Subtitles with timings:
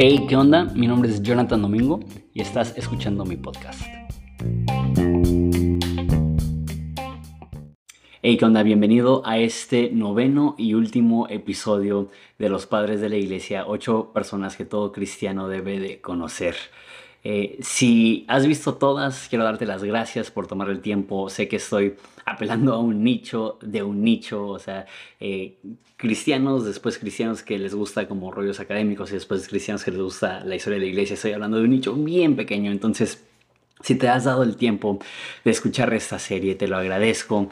[0.00, 0.64] Hey, ¿qué onda?
[0.66, 1.98] Mi nombre es Jonathan Domingo
[2.32, 3.82] y estás escuchando mi podcast.
[8.22, 8.62] Hey, ¿qué onda?
[8.62, 14.56] Bienvenido a este noveno y último episodio de Los Padres de la Iglesia, ocho personas
[14.56, 16.54] que todo cristiano debe de conocer.
[17.30, 21.28] Eh, si has visto todas, quiero darte las gracias por tomar el tiempo.
[21.28, 24.86] Sé que estoy apelando a un nicho de un nicho, o sea,
[25.20, 25.58] eh,
[25.98, 30.42] cristianos, después cristianos que les gusta como rollos académicos y después cristianos que les gusta
[30.42, 31.14] la historia de la iglesia.
[31.14, 33.22] Estoy hablando de un nicho bien pequeño, entonces...
[33.80, 34.98] Si te has dado el tiempo
[35.44, 37.48] de escuchar esta serie, te lo agradezco.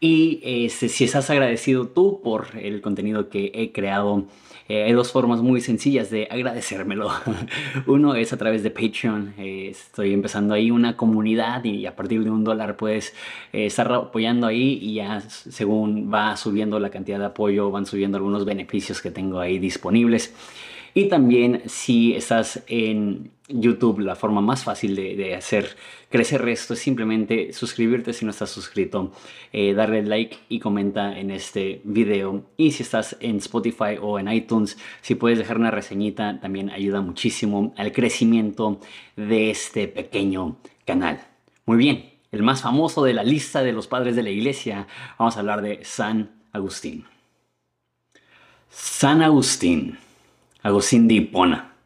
[0.00, 4.24] Y este, si estás agradecido tú por el contenido que he creado,
[4.68, 7.10] eh, hay dos formas muy sencillas de agradecérmelo.
[7.86, 9.34] Uno es a través de Patreon.
[9.38, 13.14] Eh, estoy empezando ahí una comunidad y a partir de un dólar puedes
[13.52, 18.16] eh, estar apoyando ahí y ya según va subiendo la cantidad de apoyo van subiendo
[18.18, 20.34] algunos beneficios que tengo ahí disponibles.
[20.96, 25.76] Y también si estás en YouTube, la forma más fácil de, hacer
[26.08, 29.12] crecer esto es simplemente suscribirte si no estás suscrito,
[29.52, 32.46] eh, darle like y comenta en este video.
[32.56, 37.02] Y si estás en Spotify o en iTunes, si puedes dejar una reseñita, también ayuda
[37.02, 38.80] muchísimo al crecimiento
[39.16, 41.20] de este pequeño canal.
[41.66, 44.86] Muy bien, el más famoso de la lista de los padres de la iglesia,
[45.18, 47.04] vamos a hablar de San Agustín.
[48.70, 49.98] San Agustín
[50.66, 51.76] Agustín de Hipona.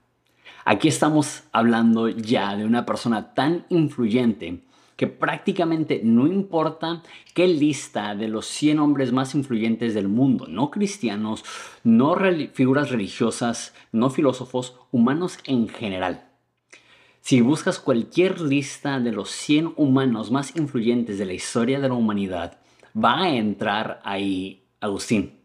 [0.64, 4.62] Aquí estamos hablando ya de una persona tan influyente
[4.96, 7.02] que prácticamente no importa
[7.34, 11.44] qué lista de los 100 hombres más influyentes del mundo, no cristianos,
[11.84, 12.16] no
[12.54, 16.30] figuras religiosas, no filósofos, humanos en general.
[17.20, 21.94] Si buscas cualquier lista de los 100 humanos más influyentes de la historia de la
[21.94, 22.56] humanidad,
[22.96, 25.39] va a entrar ahí Agustín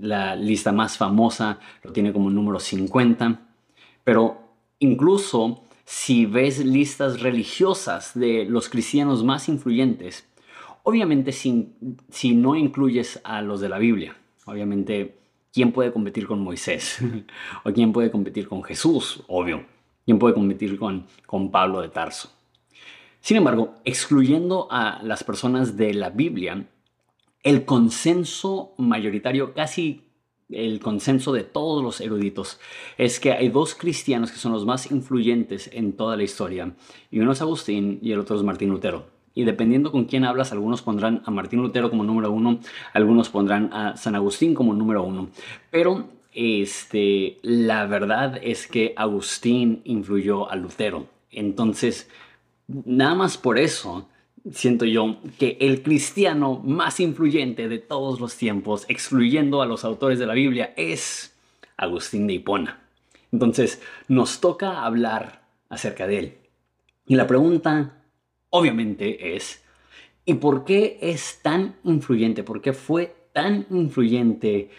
[0.00, 3.40] la lista más famosa lo tiene como número 50,
[4.04, 4.38] pero
[4.78, 10.26] incluso si ves listas religiosas de los cristianos más influyentes,
[10.82, 11.72] obviamente si,
[12.10, 15.18] si no incluyes a los de la Biblia, obviamente,
[15.52, 16.98] ¿quién puede competir con Moisés?
[17.64, 19.22] ¿O quién puede competir con Jesús?
[19.28, 19.64] Obvio.
[20.04, 22.30] ¿Quién puede competir con, con Pablo de Tarso?
[23.20, 26.66] Sin embargo, excluyendo a las personas de la Biblia,
[27.48, 30.02] el consenso mayoritario, casi
[30.50, 32.60] el consenso de todos los eruditos,
[32.98, 36.74] es que hay dos cristianos que son los más influyentes en toda la historia,
[37.10, 39.06] y uno es Agustín y el otro es Martín Lutero.
[39.32, 42.60] Y dependiendo con quién hablas, algunos pondrán a Martín Lutero como número uno,
[42.92, 45.30] algunos pondrán a San Agustín como número uno.
[45.70, 51.06] Pero este, la verdad es que Agustín influyó a Lutero.
[51.30, 52.10] Entonces,
[52.66, 54.08] nada más por eso,
[54.52, 60.18] siento yo que el cristiano más influyente de todos los tiempos, excluyendo a los autores
[60.18, 61.34] de la Biblia, es
[61.76, 62.80] Agustín de Hipona.
[63.32, 66.38] Entonces, nos toca hablar acerca de él.
[67.06, 68.02] Y la pregunta,
[68.50, 69.62] obviamente, es,
[70.24, 72.42] ¿y por qué es tan influyente?
[72.42, 74.70] ¿Por qué fue tan influyente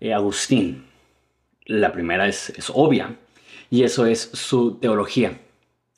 [0.00, 0.84] eh, Agustín?
[1.66, 3.16] La primera es, es obvia,
[3.70, 5.40] y eso es su teología.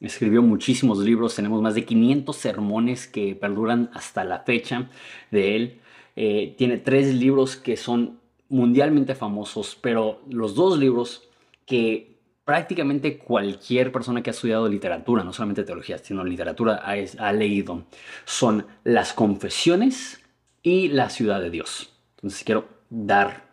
[0.01, 4.91] Escribió muchísimos libros, tenemos más de 500 sermones que perduran hasta la fecha
[5.31, 5.81] de él.
[6.17, 11.29] Eh, tiene tres libros que son mundialmente famosos, pero los dos libros
[11.65, 17.33] que prácticamente cualquier persona que ha estudiado literatura, no solamente teología, sino literatura, ha, ha
[17.33, 17.85] leído,
[18.25, 20.23] son Las Confesiones
[20.63, 21.91] y La Ciudad de Dios.
[22.17, 23.47] Entonces quiero dar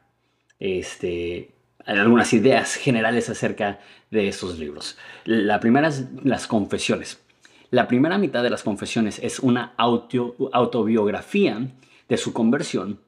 [0.59, 1.53] este,
[1.85, 3.79] algunas ideas generales acerca
[4.11, 4.97] de esos libros.
[5.25, 7.19] La primera es las confesiones.
[7.71, 11.67] La primera mitad de las confesiones es una autobiografía
[12.07, 12.99] de su conversión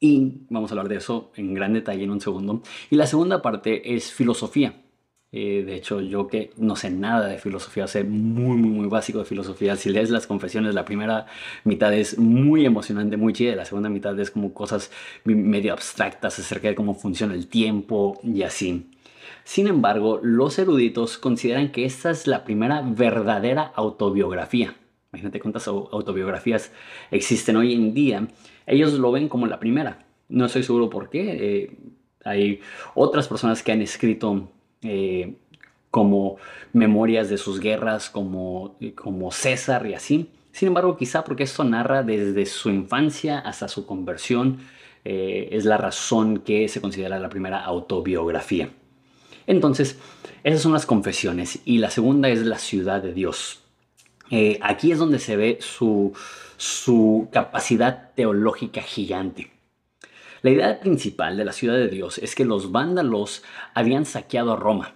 [0.00, 2.62] y vamos a hablar de eso en gran detalle en un segundo.
[2.88, 4.74] Y la segunda parte es filosofía.
[5.32, 9.20] Eh, de hecho, yo que no sé nada de filosofía, sé muy, muy, muy básico
[9.20, 9.76] de filosofía.
[9.76, 11.26] Si lees las confesiones, la primera
[11.64, 13.54] mitad es muy emocionante, muy chida.
[13.54, 14.90] La segunda mitad es como cosas
[15.24, 18.90] medio abstractas acerca de cómo funciona el tiempo y así.
[19.44, 24.74] Sin embargo, los eruditos consideran que esta es la primera verdadera autobiografía.
[25.12, 26.72] Imagínate cuántas autobiografías
[27.10, 28.28] existen hoy en día.
[28.66, 30.04] Ellos lo ven como la primera.
[30.28, 31.36] No estoy seguro por qué.
[31.40, 31.76] Eh,
[32.24, 32.60] hay
[32.94, 34.50] otras personas que han escrito
[34.82, 35.34] eh,
[35.90, 36.36] como
[36.72, 40.30] memorias de sus guerras, como, como César y así.
[40.52, 44.58] Sin embargo, quizá porque esto narra desde su infancia hasta su conversión,
[45.04, 48.70] eh, es la razón que se considera la primera autobiografía.
[49.46, 49.98] Entonces,
[50.44, 53.62] esas son las confesiones y la segunda es la ciudad de Dios.
[54.30, 56.12] Eh, aquí es donde se ve su,
[56.56, 59.50] su capacidad teológica gigante.
[60.42, 63.42] La idea principal de la ciudad de Dios es que los vándalos
[63.74, 64.94] habían saqueado a Roma.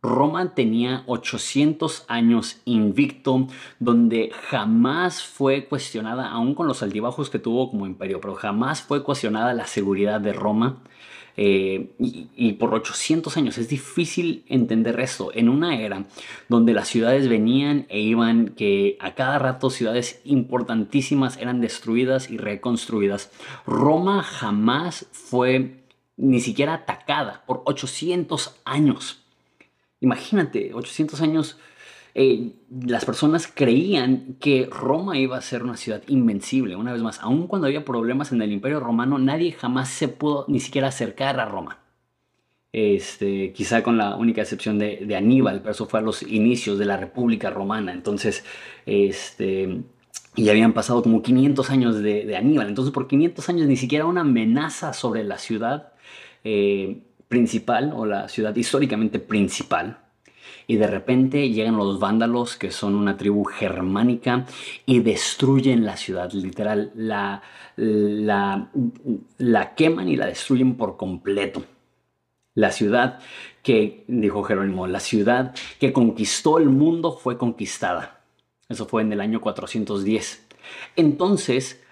[0.00, 3.48] Roma tenía 800 años invicto,
[3.80, 9.02] donde jamás fue cuestionada, aún con los altibajos que tuvo como imperio, pero jamás fue
[9.02, 10.82] cuestionada la seguridad de Roma.
[11.40, 16.04] Eh, y, por 800 años es difícil entender esto en una era
[16.48, 22.38] donde las ciudades venían e iban, que a cada rato ciudades importantísimas eran destruidas y
[22.38, 23.30] reconstruidas.
[23.68, 25.84] Roma jamás fue
[26.16, 29.22] ni siquiera atacada por 800 años.
[30.00, 31.56] Imagínate, 800 años,
[32.20, 32.50] eh,
[32.84, 36.74] las personas creían que Roma iba a ser una ciudad invencible.
[36.74, 40.44] Una vez más, aun cuando había problemas en el Imperio Romano, nadie jamás se pudo
[40.48, 41.78] ni siquiera acercar a Roma.
[42.72, 46.86] Este, quizá con la única excepción de, Aníbal, pero eso fue a los inicios de
[46.86, 47.92] la República Romana.
[47.92, 48.44] Entonces,
[48.84, 49.82] este,
[50.34, 52.66] y habían pasado como 500 años de, Aníbal.
[52.66, 55.92] Entonces, por 500 años ni siquiera una amenaza sobre la ciudad.
[56.42, 60.07] Eh, principal o la ciudad históricamente principal.
[60.66, 64.46] Y de repente llegan los vándalos, que son una tribu germánica,
[64.86, 67.42] y destruyen la ciudad, literal, la,
[67.76, 71.64] la, queman y la destruyen por completo.
[72.54, 73.20] La ciudad
[73.62, 78.20] que, dijo Jerónimo, la ciudad que conquistó el mundo fue conquistada.
[78.68, 80.46] Eso fue en el año 410.
[80.96, 81.82] Entonces,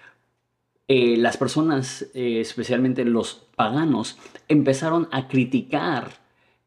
[0.89, 4.17] eh, las personas, eh, especialmente los paganos,
[4.47, 6.11] empezaron a criticar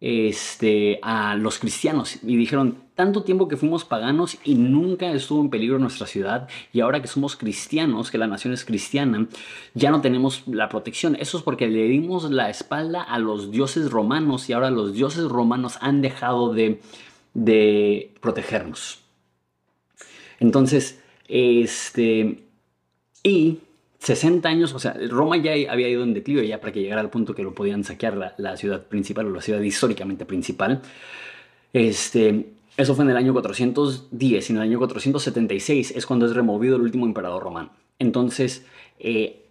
[0.00, 5.50] este, a los cristianos y dijeron, tanto tiempo que fuimos paganos y nunca estuvo en
[5.50, 9.26] peligro nuestra ciudad y ahora que somos cristianos, que la nación es cristiana,
[9.74, 11.16] ya no tenemos la protección.
[11.16, 15.24] Eso es porque le dimos la espalda a los dioses romanos y ahora los dioses
[15.28, 16.80] romanos han dejado de,
[17.34, 19.00] de protegernos.
[20.38, 22.42] Entonces, este,
[23.22, 23.58] y
[24.00, 27.10] 60 años, o sea, Roma ya había ido en declive ya para que llegara al
[27.10, 30.80] punto que lo podían saquear la, ciudad principal o la ciudad históricamente principal.
[31.74, 32.46] Este,
[32.78, 36.76] eso fue en el año 410 y en el año 476 es cuando es removido
[36.76, 37.72] el último emperador romano.
[37.98, 38.64] Entonces,
[38.98, 39.44] eh,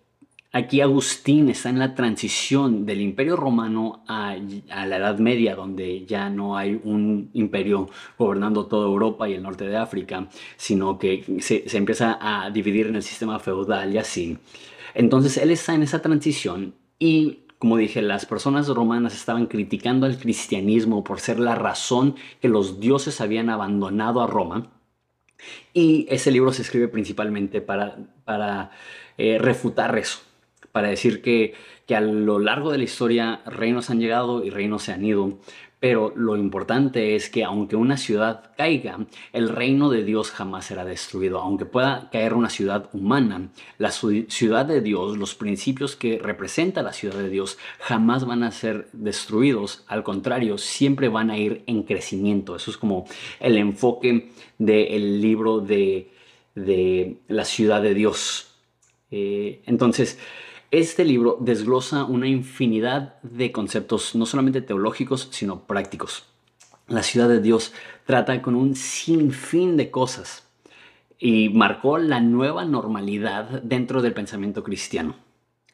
[0.52, 6.32] Aquí Agustín está en la transición del imperio romano a, la Edad Media, donde ya
[6.32, 7.88] no hay un imperio
[8.18, 12.96] gobernando toda Europa y el norte de África, sino que se, empieza a dividir en
[12.96, 14.40] el sistema feudal y así.
[14.96, 20.18] Entonces él está en esa transición y como dije, las personas romanas estaban criticando al
[20.18, 24.72] cristianismo por ser la razón que los dioses habían abandonado a Roma.
[25.74, 28.72] Y ese libro se escribe principalmente para,
[29.18, 30.29] eh, refutar eso
[30.72, 31.54] para decir que,
[31.86, 35.40] que a lo largo de la historia reinos han llegado y reinos se han ido,
[35.80, 40.84] pero lo importante es que aunque una ciudad caiga, el reino de Dios jamás será
[40.84, 41.40] destruido.
[41.40, 46.92] Aunque pueda caer una ciudad humana, la ciudad de Dios, los principios que representa la
[46.92, 49.86] ciudad de Dios, jamás van a ser destruidos.
[49.88, 52.58] Al contrario, siempre van a ir en crecimiento.
[52.58, 53.06] Eso es como
[53.40, 56.12] el enfoque del libro de,
[56.56, 58.54] de, la ciudad de Dios.
[59.12, 60.20] Eh, entonces,
[60.72, 66.26] este libro desglosa una infinidad de conceptos, no solamente teológicos, sino prácticos.
[66.88, 67.74] La ciudad de Dios
[68.06, 70.48] trata con un sinfín de cosas
[71.18, 75.16] y marcó la nueva normalidad dentro del pensamiento cristiano.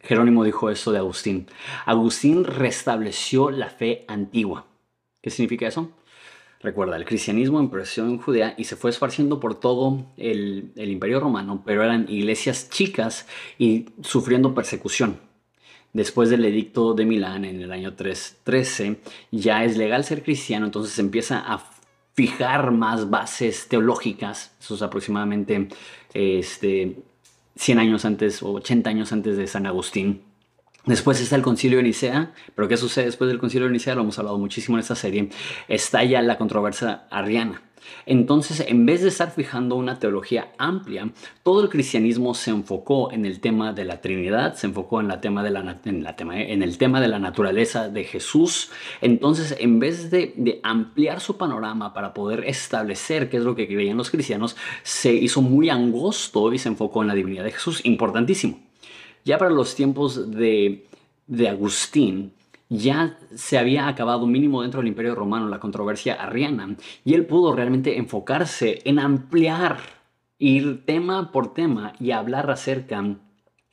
[0.02, 1.48] Jerónimo dijo eso de Agustín.
[1.86, 4.66] Agustín restableció la fe antigua.
[5.22, 5.92] ¿Qué significa eso?
[6.66, 11.62] Recuerda, el cristianismo empezó en Judea y se fue esparciendo por todo el, imperio romano,
[11.64, 13.28] pero eran iglesias chicas
[13.60, 15.20] y sufriendo persecución.
[15.94, 20.96] Después del edicto de Milán en el año 313, ya es legal ser cristiano, entonces
[20.96, 21.64] se empieza a
[22.16, 25.68] fijar más bases teológicas, eso es aproximadamente
[26.16, 26.98] este,
[27.58, 30.24] 100 años antes o 80 años antes de San Agustín.
[30.86, 33.96] Después está el concilio de Nicea, pero ¿qué sucede después del concilio de Nicea?
[33.96, 35.30] Lo hemos hablado muchísimo en esta serie.
[35.68, 37.62] Está ya la controversia arriana.
[38.06, 41.10] Entonces, en vez de estar fijando una teología amplia,
[41.44, 45.20] todo el cristianismo se enfocó en el tema de la Trinidad, se enfocó en, el
[45.22, 48.72] tema de la naturaleza de Jesús.
[49.02, 53.68] Entonces, en vez de, de ampliar su panorama para poder establecer qué es lo que
[53.68, 57.82] creían los cristianos, se hizo muy angosto y se enfocó en la divinidad de Jesús.
[57.86, 58.60] Importantísimo.
[59.26, 60.86] Ya para los tiempos de,
[61.50, 62.32] Agustín,
[62.70, 67.54] ya se había acabado mínimo dentro del Imperio Romano la controversia arriana y él pudo
[67.56, 69.80] realmente enfocarse en ampliar,
[70.38, 73.18] ir tema por tema y hablar acerca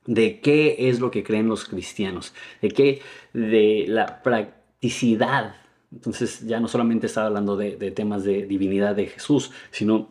[0.07, 2.33] de qué es lo que creen los cristianos,
[2.63, 3.03] de qué,
[3.35, 5.57] de la practicidad.
[5.93, 10.09] Entonces ya no solamente estaba hablando de, de temas de divinidad de Jesús, sino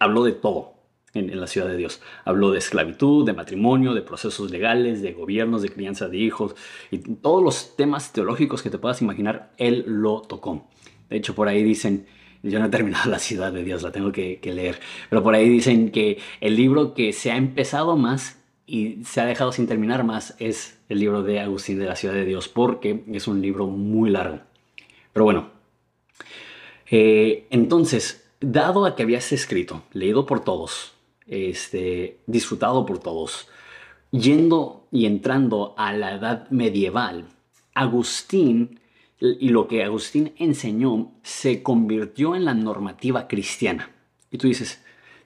[0.00, 0.73] habló de todo
[1.14, 2.00] en, la ciudad de Dios.
[2.24, 6.54] Habló de esclavitud, de matrimonio, de procesos legales, de gobiernos, de crianza de hijos
[6.90, 10.66] y todos los temas teológicos que te puedas imaginar, él lo tocó.
[11.08, 12.06] De hecho, por ahí dicen,
[12.42, 14.78] yo no he terminado la ciudad de Dios, la tengo que, que leer,
[15.08, 19.26] pero por ahí dicen que el libro que se ha empezado más y se ha
[19.26, 23.04] dejado sin terminar más es el libro de Agustín de la Ciudad de Dios, porque
[23.12, 24.40] es un libro muy largo.
[25.12, 25.50] Pero bueno,
[26.90, 30.93] eh, entonces, dado a que habías escrito, leído por todos,
[31.26, 33.48] este, disfrutado por todos,
[34.10, 37.26] yendo y entrando a la edad medieval,
[37.74, 38.80] Agustín
[39.20, 43.90] y lo que Agustín enseñó se convirtió en la normativa cristiana.
[44.30, 44.82] Y tú dices,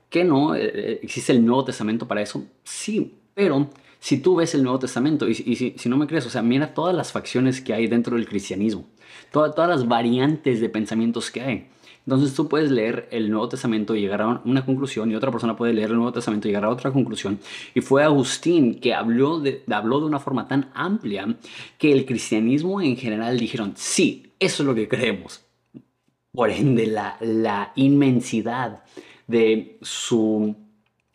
[0.09, 0.55] ¿qué no?
[0.55, 2.45] Eh, eh, ¿Existe el Nuevo Testamento para eso?
[2.63, 6.43] Sí, pero si tú ves el Nuevo Testamento y, si, no me crees, o sea,
[6.43, 8.87] mira todas las facciones que hay dentro del cristianismo,
[9.33, 11.67] todas las variantes de pensamientos que hay.
[12.09, 15.55] Entonces tú puedes leer el Nuevo Testamento y llegar a una conclusión y otra persona
[15.55, 17.39] puede leer el Nuevo Testamento y llegar a otra conclusión.
[17.75, 21.37] Y fue Agustín que habló de, habló de una forma tan amplia
[21.77, 25.45] que el cristianismo en general dijeron, sí, eso es lo que creemos.
[26.33, 28.85] Por ende, la, la inmensidad
[29.27, 30.57] de su,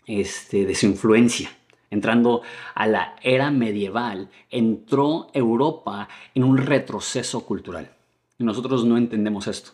[0.05, 1.49] este, de su influencia
[1.89, 2.43] entrando
[2.75, 7.89] a la era medieval, entró Europa en un retroceso cultural.
[8.37, 9.71] Y nosotros no entendemos esto,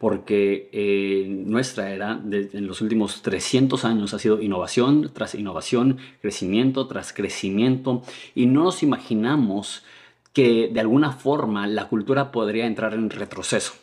[0.00, 6.86] porque eh, nuestra era en los últimos 300 años ha sido innovación tras innovación, crecimiento
[6.86, 8.02] tras crecimiento,
[8.34, 9.84] y no nos imaginamos
[10.32, 13.74] que de alguna forma la cultura podría entrar en retroceso.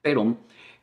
[0.00, 0.36] Pero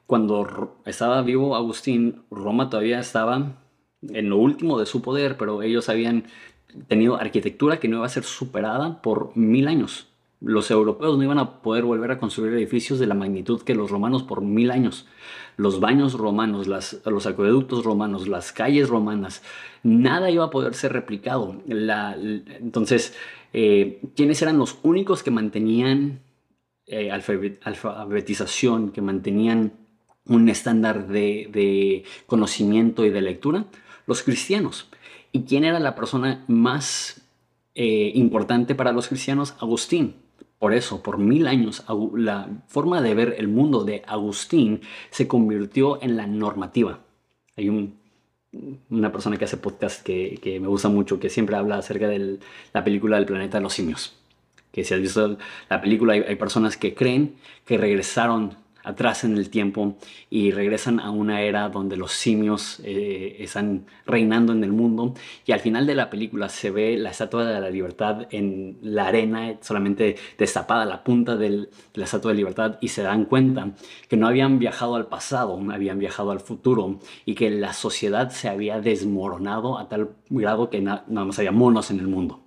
[0.05, 3.63] cuando estaba vivo Agustín, Roma todavía estaba
[4.01, 6.25] en lo último de su poder, pero ellos habían
[6.89, 10.08] tenido arquitectura que no iba a ser superada por mil años.
[10.41, 13.91] Los europeos no iban a poder volver a construir edificios de la magnitud que los
[13.91, 15.05] romanos por mil años.
[15.57, 19.43] Los baños romanos, los acueductos romanos, las calles romanas,
[19.83, 21.61] nada iba a poder ser replicado.
[21.67, 23.15] entonces,
[23.51, 26.21] eh, ¿quiénes eran los únicos que mantenían
[26.87, 29.73] eh, alfabetización, que mantenían
[30.25, 33.65] un estándar de conocimiento y de lectura?
[34.09, 34.87] los cristianos.
[35.31, 37.21] ¿Y quién era la persona más
[37.75, 39.53] eh, importante para los cristianos?
[39.59, 40.15] Agustín.
[40.59, 41.85] Por eso, por mil años,
[42.15, 46.99] la forma de ver el mundo de Agustín se convirtió en la normativa.
[47.55, 47.69] Hay
[48.89, 52.39] una persona que hace podcast que, me gusta mucho, que siempre habla acerca de
[52.73, 54.17] la película del planeta de los simios.
[54.73, 55.37] Que si has visto
[55.69, 59.97] la película, hay personas que creen que regresaron atrás en el tiempo
[60.29, 65.13] y regresan a una era donde los simios eh, están reinando en el mundo
[65.45, 69.07] y al final de la película se ve la estatua de la libertad en la
[69.07, 73.71] arena solamente destapada la punta de la estatua de libertad y se dan cuenta
[74.07, 78.49] que no habían viajado al pasado, habían viajado al futuro y que la sociedad se
[78.49, 82.41] había desmoronado a tal grado que nada más había monos en el mundo.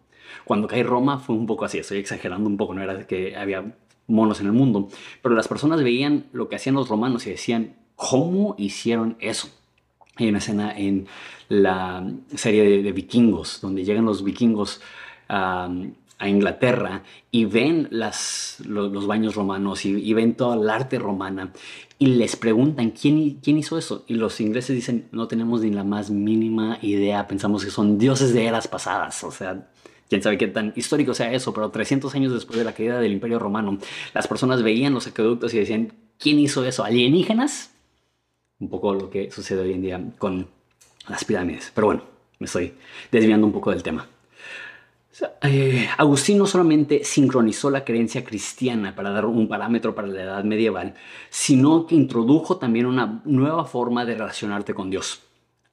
[0.44, 3.74] Cuando cae Roma fue un poco así, estoy exagerando un poco, no era que había
[4.12, 4.88] monos en el mundo.
[5.22, 9.48] Pero las personas veían lo que hacían los romanos y decían, ¿cómo hicieron eso?
[10.16, 11.06] Hay una escena en
[11.48, 14.80] la serie de, vikingos, donde llegan los vikingos
[15.28, 15.70] a,
[16.24, 17.02] Inglaterra
[17.32, 18.58] y ven los,
[19.08, 21.52] baños romanos y, ven toda el arte romana
[21.98, 24.04] y les preguntan ¿quién, quién hizo eso.
[24.06, 28.32] Y los ingleses dicen, no tenemos ni la más mínima idea, pensamos que son dioses
[28.32, 29.24] de eras pasadas.
[29.24, 29.66] O sea,
[30.12, 33.12] quién sabe qué tan histórico sea eso, pero 300 años después de la caída del
[33.12, 33.78] Imperio Romano,
[34.12, 36.84] las personas veían los acueductos y decían, ¿quién hizo eso?
[36.84, 37.70] ¿Alienígenas?
[38.58, 40.48] Un poco lo que sucede hoy en día con
[41.08, 41.72] las pirámides.
[41.74, 42.02] Pero bueno,
[42.38, 42.74] me estoy
[43.10, 44.06] desviando un poco del tema.
[45.44, 50.44] Eh, Agustín no solamente sincronizó la creencia cristiana para dar un parámetro para la edad
[50.44, 50.92] medieval,
[51.30, 55.22] sino que introdujo también una nueva forma de relacionarte con Dios.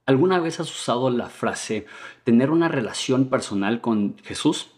[0.10, 1.86] ¿Alguna vez has usado la frase
[2.24, 4.72] tener una relación personal con Jesús?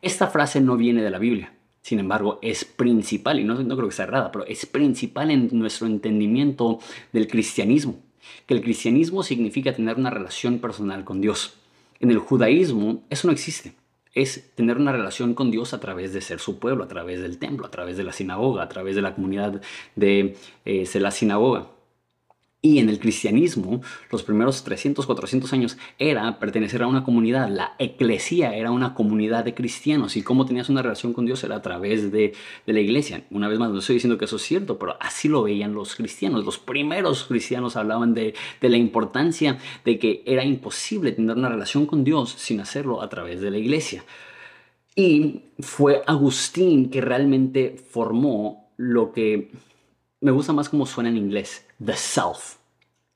[0.00, 1.52] Esta frase no viene de la Biblia.
[1.82, 5.50] Sin embargo, es principal, y no, no creo que sea errada, pero es principal en
[5.52, 6.78] nuestro entendimiento
[7.12, 8.00] del cristianismo.
[8.46, 11.52] Que el cristianismo significa tener una relación personal con Dios.
[12.00, 13.74] En el judaísmo eso no existe.
[14.14, 17.36] Es tener una relación con Dios a través de ser su pueblo, a través del
[17.36, 19.60] templo, a través de la sinagoga, a través de la comunidad
[19.96, 21.66] de eh, la sinagoga.
[22.64, 27.48] Y en el cristianismo, los primeros 300, 400 años era pertenecer a una comunidad.
[27.48, 31.56] La eclesía era una comunidad de cristianos y cómo tenías una relación con Dios era
[31.56, 32.34] a través de,
[32.66, 33.24] la iglesia.
[33.30, 35.96] Una vez más, no estoy diciendo que eso es cierto, pero así lo veían los
[35.96, 36.44] cristianos.
[36.44, 41.84] Los primeros cristianos hablaban de, de la importancia de que era imposible tener una relación
[41.84, 44.04] con Dios sin hacerlo a través de la iglesia.
[44.94, 49.50] Y fue Agustín que realmente formó lo que
[50.22, 52.56] me gusta más cómo suena en inglés, the self.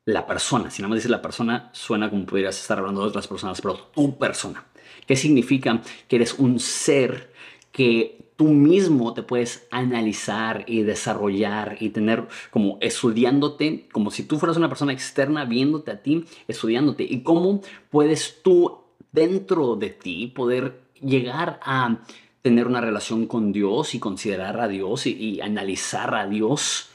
[0.05, 0.71] la persona.
[0.71, 3.75] Si nada más dices la persona, suena como pudieras estar hablando de otras personas, pero
[3.93, 4.65] tu persona.
[5.07, 5.83] ¿Qué significa?
[6.07, 7.33] Que eres un ser
[7.73, 14.39] que tú mismo te puedes analizar y desarrollar y tener como estudiándote, como si tú
[14.39, 17.03] fueras una persona externa viéndote a ti, estudiándote.
[17.03, 18.79] Y cómo puedes tú
[19.11, 21.99] dentro de ti poder llegar a
[22.43, 26.91] tener una relación con Dios y considerar a Dios y analizar a Dios.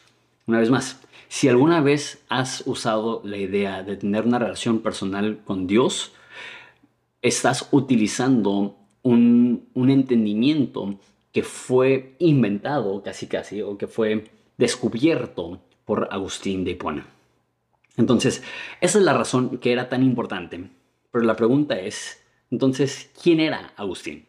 [0.52, 5.40] Una vez más, si alguna vez has usado la idea de tener una relación personal
[5.46, 6.12] con Dios,
[7.22, 11.00] estás utilizando un, entendimiento
[11.32, 17.08] que fue inventado casi casi o que fue descubierto por Agustín de Hipona.
[17.96, 18.44] Entonces,
[18.82, 20.70] esa es la razón que era tan importante.
[21.14, 24.26] Pero la pregunta es, entonces, ¿quién era Agustín?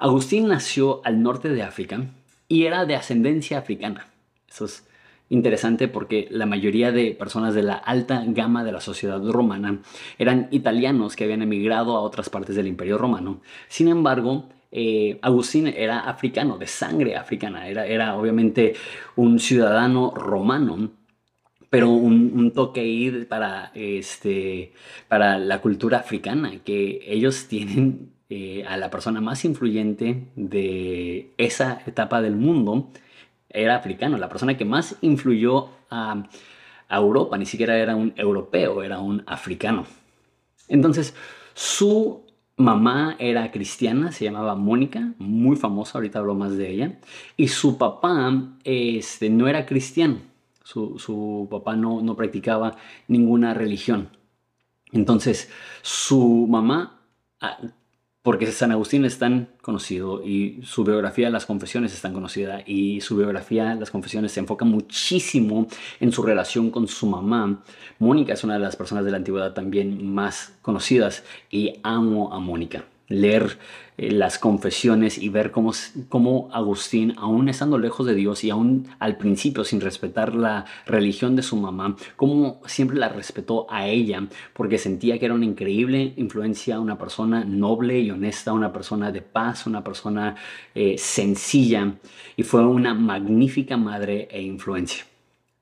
[0.00, 2.04] Agustín nació al norte de África
[2.48, 4.08] y era de ascendencia africana.
[4.48, 4.89] Eso es
[5.30, 9.80] interesante porque la mayoría de personas de la alta gama de la sociedad romana
[10.18, 13.40] eran italianos que habían emigrado a otras partes del imperio romano.
[13.68, 18.74] Sin embargo, eh, Agustín era africano, de sangre africana, era, era obviamente
[19.16, 20.90] un ciudadano romano
[21.70, 24.72] pero un, toque ahí para, este,
[25.06, 31.80] para la cultura africana, que ellos tienen eh, a la persona más influyente de esa
[31.86, 32.90] etapa del mundo,
[33.50, 36.24] era africano, la persona que más influyó a,
[36.88, 39.86] Europa, ni siquiera era un europeo, era un africano.
[40.66, 41.14] Entonces,
[41.54, 42.24] su
[42.56, 46.98] mamá era cristiana, se llamaba Mónica, muy famosa, ahorita hablo más de ella,
[47.36, 50.16] y su papá este, no era cristiano,
[50.64, 52.76] su, su papá no, no practicaba
[53.06, 54.08] ninguna religión.
[54.90, 55.48] Entonces,
[55.82, 57.00] su mamá
[57.40, 57.58] ah,
[58.22, 63.00] porque San Agustín es tan conocido y su biografía, las confesiones, es tan conocida y
[63.00, 65.66] su biografía, las confesiones, se enfoca muchísimo
[66.00, 67.62] en su relación con su mamá.
[67.98, 72.40] Mónica es una de las personas de la antigüedad también más conocidas y amo a
[72.40, 73.58] Mónica leer
[73.98, 75.72] eh, las confesiones y ver cómo,
[76.08, 81.36] cómo Agustín, aún estando lejos de Dios y aún al principio sin respetar la religión
[81.36, 86.14] de su mamá, cómo siempre la respetó a ella porque sentía que era una increíble
[86.16, 90.36] influencia, una persona noble y honesta, una persona de paz, una persona
[90.74, 91.96] eh, sencilla
[92.36, 95.04] y fue una magnífica madre e influencia.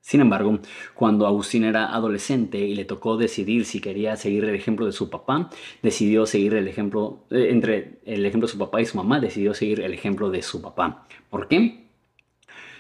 [0.09, 0.59] Sin embargo,
[0.95, 5.11] cuando Agustín era adolescente y le tocó decidir si quería seguir el ejemplo de su
[5.11, 5.51] papá,
[5.83, 9.53] decidió seguir el ejemplo, eh, entre el ejemplo de su papá y su mamá, decidió
[9.53, 11.07] seguir el ejemplo de su papá.
[11.29, 11.85] ¿Por qué?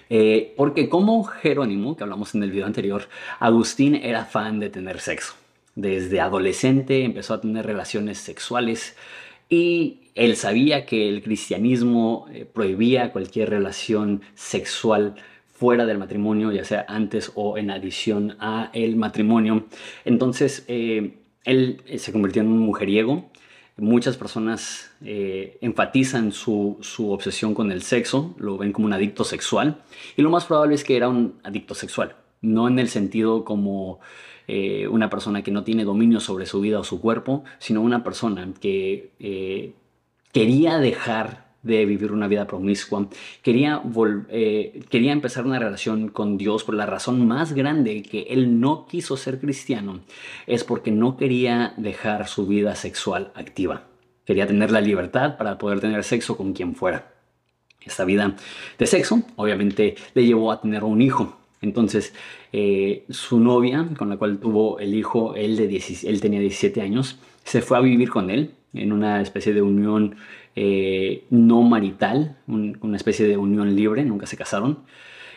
[0.09, 3.11] Eh, porque como Jerónimo, que hablamos en el video anterior,
[3.41, 5.35] Agustín era fan de tener sexo.
[5.75, 8.97] Desde adolescente empezó a tener relaciones sexuales
[9.51, 15.15] y él sabía que el cristianismo eh, prohibía cualquier relación sexual
[15.59, 19.65] fuera del matrimonio, ya sea antes o en adición a el matrimonio.
[20.05, 23.31] Entonces, eh, él eh, se convirtió en un mujeriego.
[23.77, 29.25] Muchas personas eh, enfatizan su, su, obsesión con el sexo, lo ven como un adicto
[29.25, 29.83] sexual,
[30.17, 34.01] y lo más probable es que era un adicto sexual, no en el sentido como
[34.91, 38.49] una persona que no tiene dominio sobre su vida o su cuerpo, sino una persona
[38.59, 39.75] que
[40.33, 43.09] quería dejar de vivir una vida promiscua.
[43.43, 43.83] Quería,
[44.31, 48.87] eh, quería empezar una relación con Dios por la razón más grande que él no
[48.87, 50.01] quiso ser cristiano.
[50.47, 53.85] Es porque no quería dejar su vida sexual activa.
[54.25, 57.13] Quería tener la libertad para poder tener sexo con quien fuera.
[57.85, 58.37] Esta vida
[58.79, 61.39] de sexo obviamente le llevó a tener un hijo.
[61.61, 62.15] Entonces,
[62.53, 67.19] eh, su novia, con la cual tuvo el hijo, él, de él tenía 17 años,
[67.43, 70.17] se fue a vivir con él en una especie de unión
[70.61, 74.81] eh, no marital, una especie de unión libre, nunca se casaron.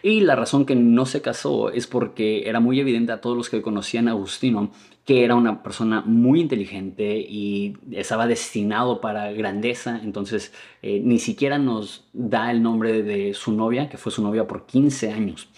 [0.02, 3.48] Y la razón que no se casó es porque era muy evidente a todos los
[3.48, 4.72] que conocían a Agustino
[5.06, 10.00] que era una persona muy inteligente y estaba destinado para grandeza.
[10.04, 14.48] Entonces eh, ni siquiera nos da el nombre de su novia, que fue su novia
[14.48, 15.50] por 15 años.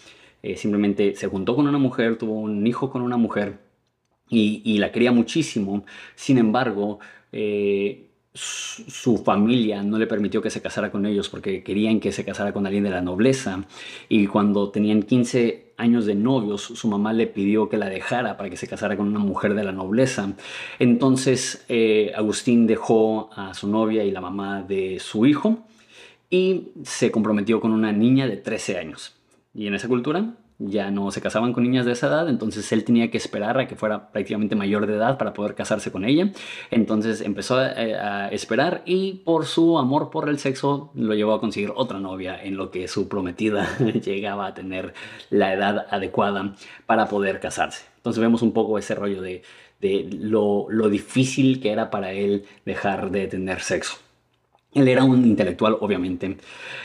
[0.42, 3.60] Eh, simplemente se juntó con una mujer, tuvo un hijo con una mujer
[4.30, 5.86] y, la quería muchísimo.
[6.16, 7.00] Sin embargo,
[8.34, 12.52] su familia no le permitió que se casara con ellos porque querían que se casara
[12.52, 13.64] con alguien de la nobleza.
[14.10, 18.50] Y cuando tenían 15 años de novios su mamá le pidió que la dejara para
[18.50, 20.34] que se casara con una mujer de la nobleza.
[20.80, 25.60] Entonces eh, Agustín dejó a su novia y la mamá de su hijo
[26.30, 29.16] y se comprometió con una niña de 13 años.
[29.54, 32.84] Y en esa cultura ya no se casaban con niñas de esa edad, entonces él
[32.84, 36.32] tenía que esperar a que fuera prácticamente mayor de edad para poder casarse con ella.
[36.72, 41.72] Entonces empezó a, esperar y por su amor por el sexo lo llevó a conseguir
[41.76, 44.94] otra novia en lo que su prometida llegaba a tener
[45.30, 47.86] la edad adecuada para poder casarse.
[47.98, 49.44] Entonces vemos un poco ese rollo de,
[49.82, 53.98] lo, lo difícil que era para él dejar de tener sexo.
[54.76, 56.38] Él era un intelectual, obviamente.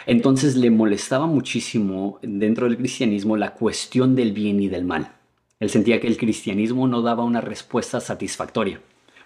[0.06, 5.12] Entonces le molestaba muchísimo dentro del cristianismo la cuestión del bien y del mal.
[5.60, 8.80] Él sentía que el cristianismo no daba una respuesta satisfactoria.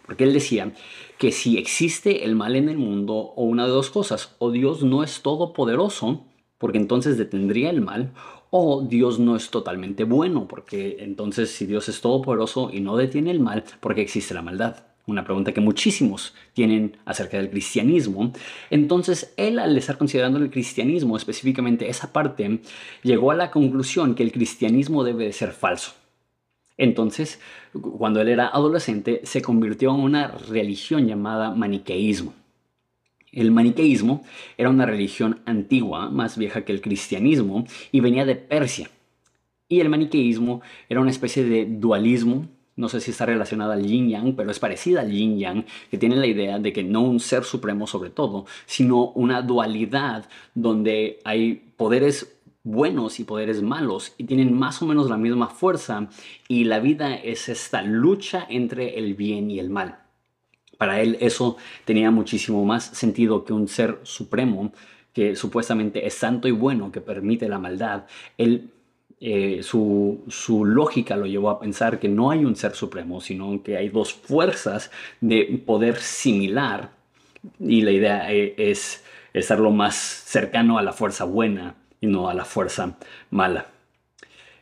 [0.06, 0.72] Porque él decía
[1.18, 4.82] que si existe el mal en el mundo, o una de dos cosas, o Dios
[4.82, 6.24] no es todopoderoso,
[6.58, 8.12] porque entonces detendría el mal,
[8.50, 13.30] o Dios no es totalmente bueno, porque entonces si Dios es todopoderoso y no detiene
[13.30, 14.91] el mal, ¿por qué existe la maldad?
[15.06, 18.32] Una pregunta que muchísimos tienen acerca del cristianismo.
[18.70, 22.60] Entonces, él al estar considerando el cristianismo, específicamente esa parte,
[23.02, 25.92] llegó a la conclusión que el cristianismo debe de ser falso.
[26.76, 27.40] Entonces,
[27.98, 32.34] cuando él era adolescente, se convirtió en una religión llamada maniqueísmo.
[33.30, 34.24] El maniqueísmo
[34.58, 38.90] era una religión antigua, más vieja que el cristianismo, y venía de Persia.
[39.68, 44.08] Y el maniqueísmo era una especie de dualismo no sé si está relacionada al yin
[44.08, 47.20] yang, pero es parecida al yin yang, que tiene la idea de que no un
[47.20, 54.24] ser supremo sobre todo, sino una dualidad donde hay poderes buenos y poderes malos y
[54.24, 56.08] tienen más o menos la misma fuerza
[56.48, 59.98] y la vida es esta lucha entre el bien y el mal.
[60.78, 64.72] Para él eso tenía muchísimo más sentido que un ser supremo
[65.12, 68.06] que supuestamente es santo y bueno, que permite la maldad.
[69.24, 70.18] Eh, su,
[70.66, 74.12] lógica lo llevó a pensar que no hay un ser supremo, sino que hay dos
[74.12, 76.90] fuerzas de poder similar
[77.60, 82.28] y la idea eh, es estar lo más cercano a la fuerza buena y no
[82.28, 82.98] a la fuerza
[83.30, 83.68] mala.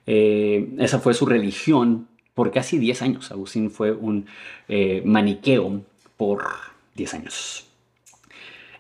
[0.07, 3.31] Eh, esa fue su religión por casi 10 años.
[3.31, 4.27] Agustín fue un
[5.05, 5.81] maniqueo
[6.19, 6.45] por
[6.97, 7.67] 10 años.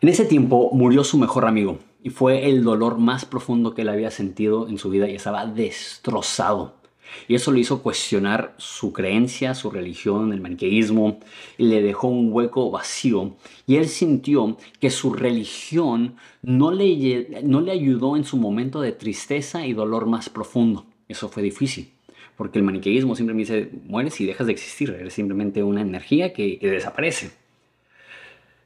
[0.03, 3.89] En ese tiempo murió su mejor amigo, y fue el dolor más profundo que él
[3.89, 6.81] había sentido en su vida y estaba destrozado.
[7.29, 11.19] Y eso le hizo cuestionar su creencia, su religión, el maniqueísmo,
[11.59, 13.37] y le dejó un hueco vacío.
[13.67, 18.93] Y él sintió que su religión no le, no le ayudó en su momento de
[18.93, 20.87] tristeza y dolor más profundo.
[21.09, 21.91] Eso fue difícil,
[22.37, 26.59] porque el maniqueísmo simplemente dice, mueres y dejas de existir, eres simplemente una energía que,
[26.59, 27.33] que desaparece.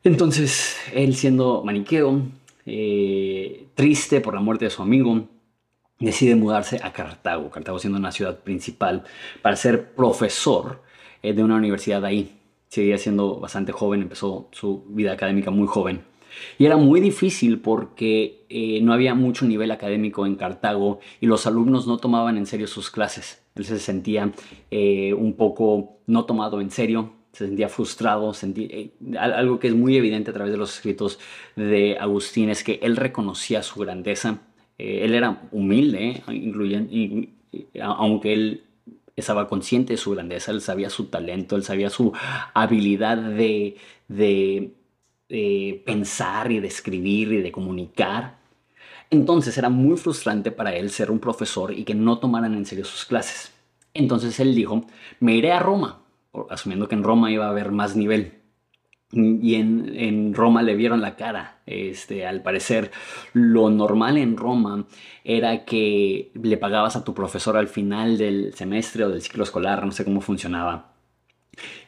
[0.04, 2.20] Entonces, él siendo maniqueo,
[2.66, 5.28] eh, triste por la muerte de su amigo,
[5.98, 9.04] decide mudarse a Cartago, Cartago siendo una ciudad principal,
[9.42, 10.82] para ser profesor
[11.22, 12.38] eh, de una universidad ahí.
[12.68, 16.02] Seguía siendo bastante joven, empezó su vida académica muy joven.
[16.58, 21.46] Y era muy difícil porque eh, no había mucho nivel académico en Cartago y los
[21.46, 23.42] alumnos no tomaban en serio sus clases.
[23.54, 24.32] Él se sentía
[24.72, 30.30] un poco no tomado en serio, se sentía frustrado, eh, algo que es muy evidente
[30.30, 31.18] a través de los escritos
[31.56, 34.38] de Agustín es que él reconocía su grandeza,
[34.78, 36.22] eh, él era humilde,
[37.80, 38.62] aunque él
[39.16, 42.12] estaba consciente de su grandeza, él sabía su talento, él sabía su
[42.54, 43.76] habilidad de,
[44.08, 48.38] de pensar y de escribir y de comunicar.
[49.10, 52.84] Entonces era muy frustrante para él ser un profesor y que no tomaran en serio
[52.84, 53.52] sus clases.
[53.92, 54.84] Entonces él dijo,
[55.20, 56.03] me iré a Roma
[56.50, 58.40] asumiendo que en Roma iba a haber más nivel.
[59.12, 61.60] Y en, Roma le vieron la cara.
[61.66, 62.90] Este, al parecer,
[63.32, 64.86] lo normal en Roma
[65.22, 69.84] era que le pagabas a tu profesor al final del semestre o del ciclo escolar,
[69.86, 70.92] no sé cómo funcionaba.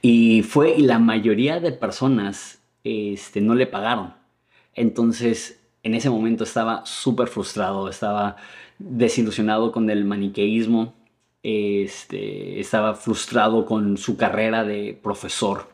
[0.02, 4.14] Y fue, y la mayoría de personas este, no le pagaron.
[4.74, 8.36] Entonces, en ese momento estaba súper frustrado, estaba
[8.78, 10.94] desilusionado con el maniqueísmo
[11.46, 15.68] este, estaba frustrado con su carrera de profesor.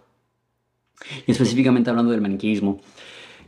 [1.27, 2.81] Y específicamente hablando del maniqueísmo,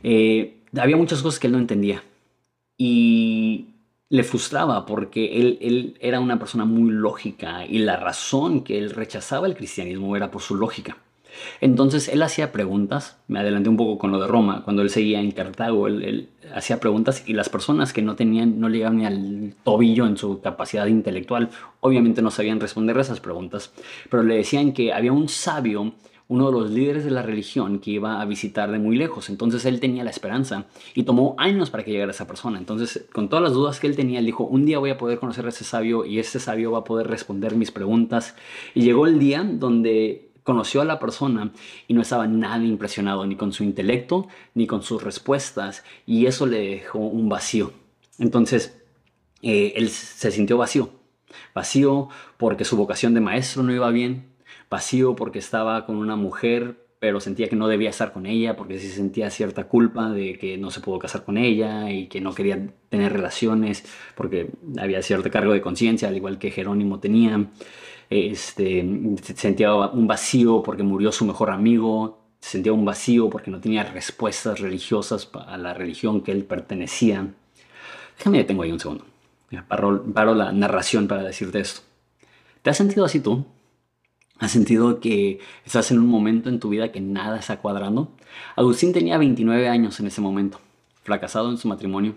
[0.01, 2.03] eh, había muchas cosas que él no entendía.
[2.77, 3.67] Y
[4.09, 8.89] le frustraba porque él, él era una persona muy lógica y la razón que él
[8.89, 10.97] rechazaba el cristianismo era por su lógica.
[11.61, 15.19] Entonces él hacía preguntas, me adelanté un poco con lo de Roma, cuando él seguía
[15.19, 19.53] en Cartago, él, hacía preguntas y las personas que no tenían, no llegaban ni al
[19.63, 21.49] tobillo en su capacidad intelectual,
[21.81, 23.73] obviamente no sabían responder a esas preguntas,
[24.09, 25.93] pero le decían que había un sabio,
[26.27, 29.65] uno de los líderes de la religión que iba a visitar de muy lejos, entonces
[29.65, 33.43] él tenía la esperanza y tomó años para que llegara esa persona, entonces con todas
[33.43, 35.63] las dudas que él tenía, él dijo, un día voy a poder conocer a ese
[35.63, 38.35] sabio y ese sabio va a poder responder mis preguntas
[38.73, 41.51] y llegó el día donde conoció a la persona
[41.89, 46.45] y no estaba nada impresionado ni con su intelecto ni con sus respuestas y eso
[46.45, 47.73] le dejó un vacío.
[48.19, 48.81] Entonces,
[49.41, 50.91] eh, él se sintió vacío
[51.53, 54.31] Vacío porque su vocación de maestro no iba bien.
[54.69, 58.79] Vacío porque estaba con una mujer pero sentía que no debía estar con ella porque
[58.79, 62.33] se sentía cierta culpa de que no se pudo casar con ella y que no
[62.33, 67.47] quería tener relaciones porque había cierto cargo de conciencia, al igual que Jerónimo tenía.
[68.09, 68.85] Este,
[69.35, 74.59] sentía un vacío porque murió su mejor amigo, sentía un vacío porque no tenía respuestas
[74.59, 77.27] religiosas a la religión que él pertenecía.
[78.17, 79.05] Déjame detengo ahí un segundo.
[79.67, 81.81] Paro, paro la narración para decirte esto.
[82.61, 83.45] ¿Te has sentido así tú?
[84.37, 88.11] ¿Has sentido que estás en un momento en tu vida que nada está cuadrando?
[88.57, 90.59] Agustín tenía 29 años en ese momento,
[91.03, 92.15] fracasado en su matrimonio,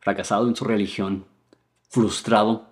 [0.00, 1.26] fracasado en su religión,
[1.90, 2.68] frustrado.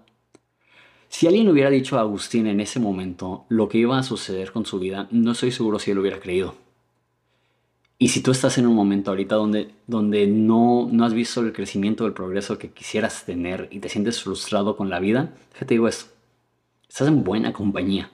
[1.11, 4.65] Si alguien hubiera dicho a Agustín en ese momento lo que iba a suceder con
[4.65, 6.55] su vida, no estoy seguro si él hubiera creído.
[7.99, 11.53] Y si tú estás en un momento ahorita donde, donde no, no has visto el
[11.53, 15.87] crecimiento, el progreso que quisieras tener y te sientes frustrado con la vida, déjate digo
[15.87, 16.11] esto,
[16.89, 18.11] estás en buena compañía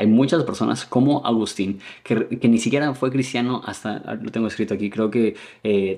[0.00, 4.72] hay muchas personas como Agustín, que, ni siquiera fue cristiano hasta, ah, lo tengo escrito
[4.72, 5.36] aquí, creo que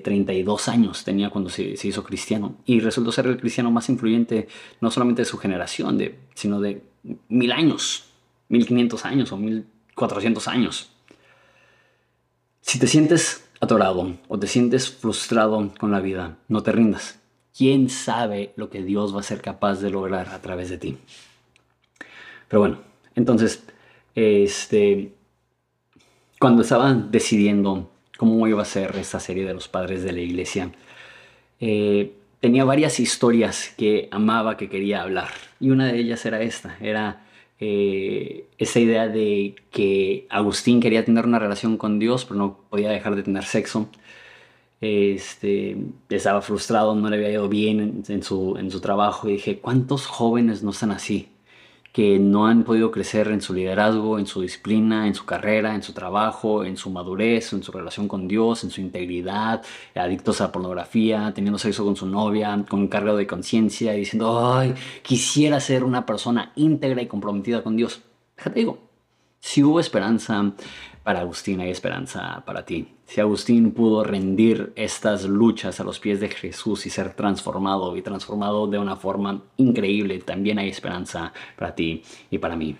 [0.03, 2.57] 32 eh, años tenía cuando se, hizo cristiano.
[2.65, 4.49] Y resultó ser el cristiano más influyente,
[4.81, 6.01] no solamente de su generación,
[6.33, 6.83] sino de
[7.29, 8.09] mil años,
[8.49, 10.91] 1500 años o 1400 años.
[12.59, 17.21] Si te sientes atorado o te sientes frustrado con la vida, no te rindas.
[17.57, 20.97] ¿Quién sabe lo que Dios va a ser capaz de lograr a través de ti?
[22.49, 22.79] Pero bueno,
[23.15, 23.63] entonces
[24.15, 25.13] este,
[26.39, 30.71] cuando estaban decidiendo cómo iba a ser esta serie de los padres de la iglesia,
[31.59, 35.29] eh, tenía varias historias que amaba, que quería hablar.
[35.59, 37.23] Y una de ellas era esta, era
[37.59, 42.89] eh, esa idea de que Agustín quería tener una relación con Dios, pero no podía
[42.89, 43.87] dejar de tener sexo.
[44.81, 45.77] Este,
[46.09, 50.05] estaba frustrado, no le había ido bien en, su, en su trabajo y dije, ¿cuántos
[50.07, 51.29] jóvenes no están así?
[51.93, 55.83] Que no han podido crecer en su liderazgo, en su disciplina, en su carrera, en
[55.83, 59.61] su trabajo, en su madurez, en su relación con Dios, en su integridad,
[59.93, 65.59] adictos a pornografía, teniendo sexo con su novia, con cargo de conciencia, diciendo, ay, quisiera
[65.59, 68.01] ser una persona íntegra y comprometida con Dios.
[68.37, 68.79] Déjate digo,
[69.39, 70.53] si hubo esperanza
[71.03, 72.87] para Agustín, hay esperanza para ti.
[73.05, 78.01] Si Agustín pudo rendir estas luchas a los pies de Jesús y ser transformado y
[78.01, 82.75] transformado de una forma increíble, también hay esperanza para ti y para mí.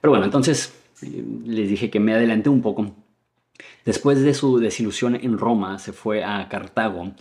[0.00, 2.94] Pero bueno, entonces eh, les dije que me adelanté un poco.
[3.84, 7.12] Después de su desilusión en Roma, se fue a Cartago.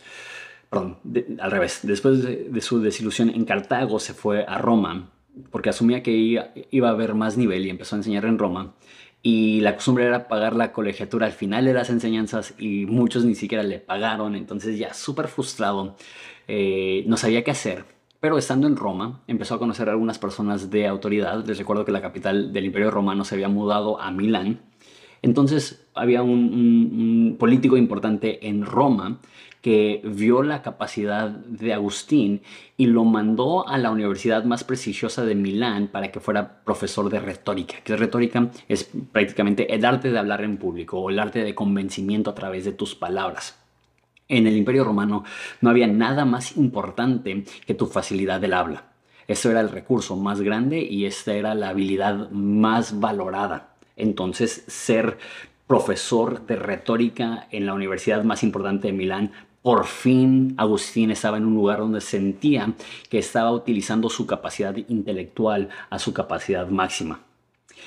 [0.70, 0.98] Perdón,
[1.40, 1.80] al revés.
[1.84, 5.10] Después de su desilusión en Cartago, se fue a Roma
[5.50, 8.74] porque asumía que iba, a haber más nivel y empezó a enseñar en Roma.
[9.24, 13.36] Y la costumbre era pagar la colegiatura al final de las enseñanzas y muchos ni
[13.36, 14.36] siquiera le pagaron.
[14.36, 15.96] Entonces ya súper frustrado,
[16.48, 17.86] eh, no sabía qué hacer.
[18.20, 21.44] Pero estando en Roma, empezó a conocer a algunas personas de autoridad.
[21.46, 24.62] Les recuerdo que la capital del Imperio Romano se había mudado a Milán.
[25.22, 29.20] Entonces había un político importante en Roma
[29.62, 32.42] que vio la capacidad de Agustín
[32.78, 37.20] y lo mandó a la universidad más prestigiosa de Milán para que fuera profesor de
[37.20, 37.76] retórica.
[37.84, 42.32] Que retórica es prácticamente el arte de hablar en público o el arte de convencimiento
[42.32, 43.60] a través de tus palabras.
[44.28, 45.24] En el Imperio Romano
[45.60, 48.86] no había nada más importante que tu facilidad del habla.
[49.28, 53.71] Eso era el recurso más grande y esta era la habilidad más valorada.
[54.02, 55.18] Entonces, ser
[55.68, 61.46] profesor de retórica en la universidad más importante de Milán por fin Agustín estaba en
[61.46, 62.74] un lugar donde sentía
[63.10, 67.22] que estaba utilizando su capacidad intelectual a su capacidad máxima.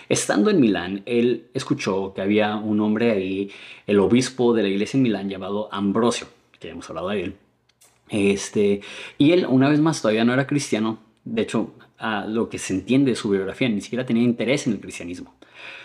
[0.09, 3.51] Estando en Milán, él escuchó que había un hombre ahí,
[3.87, 6.29] el obispo de la iglesia en Milán llamado Ambrosio,
[6.61, 7.37] que hemos hablado de él.
[8.09, 8.83] Este,
[9.19, 11.01] y él, una vez más, todavía no era cristiano.
[11.25, 14.75] De hecho, a lo que se entiende de su biografía, ni siquiera tenía interés en
[14.75, 15.35] el cristianismo.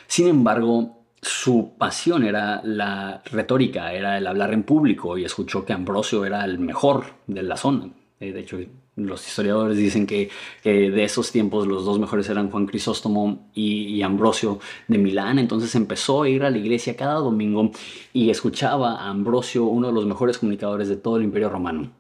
[0.08, 5.74] Sin embargo, su pasión era la retórica, era el hablar en público y escuchó que
[5.74, 7.90] Ambrosio era el mejor de la zona.
[8.20, 8.58] Eh, de hecho,
[8.96, 10.30] los historiadores dicen que
[10.64, 15.40] de esos tiempos los dos mejores eran Juan Crisóstomo y, Ambrosio de Milán.
[15.40, 17.72] Entonces empezó a ir a la iglesia cada domingo
[18.14, 21.92] y escuchaba a Ambrosio, uno de los mejores comunicadores de todo el imperio romano.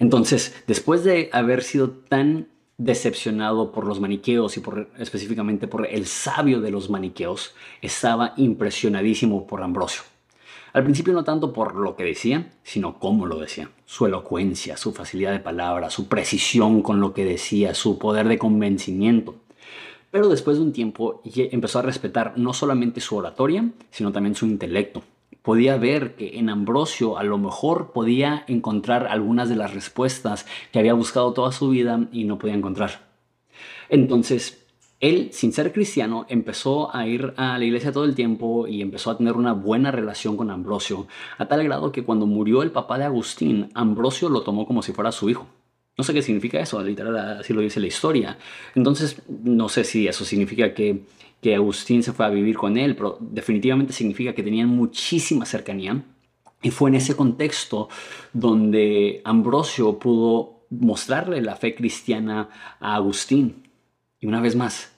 [0.00, 2.48] Entonces, después de haber sido tan
[2.78, 9.46] decepcionado por los maniqueos y por, específicamente por el sabio de los maniqueos, estaba impresionadísimo
[9.46, 10.02] por Ambrosio.
[10.72, 13.70] Al principio no tanto por lo que decía, sino cómo lo decía.
[13.86, 18.38] Su elocuencia, su facilidad de palabra, su precisión con lo que decía, su poder de
[18.38, 19.36] convencimiento.
[20.10, 24.46] Pero después de un tiempo empezó a respetar no solamente su oratoria, sino también su
[24.46, 25.04] intelecto.
[25.44, 30.78] Podía ver que en Ambrosio a lo mejor podía encontrar algunas de las respuestas que
[30.78, 33.06] había buscado toda su vida y no podía encontrar.
[33.90, 34.64] Entonces,
[35.00, 39.10] él, sin ser cristiano, empezó a ir a la iglesia todo el tiempo y empezó
[39.10, 42.96] a tener una buena relación con Ambrosio, a tal grado que cuando murió el papá
[42.96, 45.46] de Agustín, Ambrosio lo tomó como si fuera su hijo.
[45.98, 48.38] No sé qué significa eso, literal, así lo dice la historia.
[48.74, 51.02] Entonces, no sé si eso significa que
[51.40, 56.02] que Agustín se fue a vivir con él, pero definitivamente significa que tenían muchísima cercanía.
[56.62, 57.88] Y fue en ese contexto
[58.32, 62.48] donde Ambrosio pudo mostrarle la fe cristiana
[62.80, 63.68] a Agustín.
[64.18, 64.92] Y una vez más,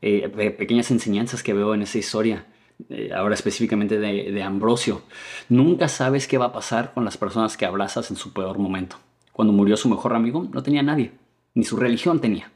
[0.00, 0.28] eh,
[0.58, 2.46] pequeñas enseñanzas que veo en esa historia,
[2.88, 5.02] eh, ahora específicamente de, de Ambrosio.
[5.48, 8.96] Nunca sabes qué va a pasar con las personas que abrazas en su peor momento.
[9.32, 11.12] Cuando murió su mejor amigo, no tenía nadie,
[11.54, 12.50] ni su religión tenía.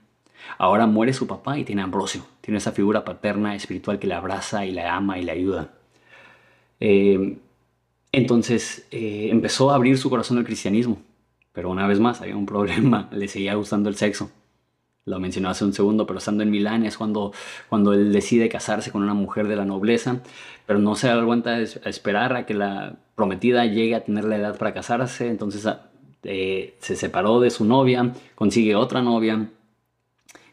[0.59, 2.23] Ahora muere su papá y tiene Ambrosio.
[2.41, 5.71] Tiene esa figura paterna espiritual que le abraza y le ama y le ayuda.
[6.81, 7.39] Eh,
[8.13, 10.99] entonces eh, empezó a abrir su corazón al cristianismo.
[11.53, 14.31] Pero una vez más había un problema, le seguía gustando el sexo.
[15.07, 17.33] Lo mencionó hace un segundo, pero estando en Milán es cuando,
[17.69, 20.21] cuando él decide casarse con una mujer de la nobleza,
[20.67, 24.59] pero no se aguanta a esperar a que la prometida llegue a tener la edad
[24.59, 25.87] para casarse, entonces ah,
[26.25, 29.49] eh, se separó de su novia, consigue otra novia,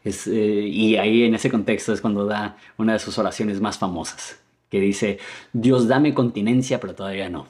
[0.04, 4.40] eh, y ahí en ese contexto es cuando da una de sus oraciones más famosas,
[4.68, 5.18] que dice,
[5.52, 7.48] Dios dame continencia, pero todavía no.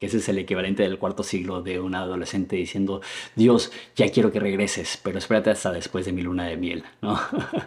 [0.00, 3.00] Ese es el equivalente del cuarto siglo de un adolescente diciendo,
[3.34, 7.18] Dios, ya quiero que regreses, pero espérate hasta después de mi luna de miel, ¿no?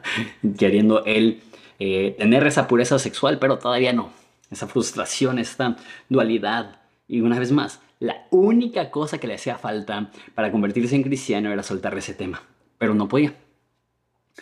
[0.57, 1.41] Queriendo él
[1.77, 4.11] eh, tener esa pureza sexual, pero todavía no.
[4.49, 5.75] Esa frustración, esta
[6.07, 6.79] dualidad.
[7.05, 11.51] Y una vez más, la única cosa que le hacía falta para convertirse en cristiano
[11.51, 12.41] era soltar ese tema,
[12.77, 13.33] pero no podía.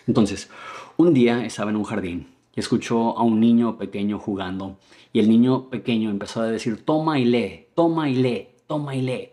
[0.07, 0.49] Entonces,
[0.97, 4.77] un día estaba en un jardín y escuchó a un niño pequeño jugando
[5.13, 9.01] y el niño pequeño empezó a decir, toma y lee, toma y lee, toma y
[9.01, 9.29] lee.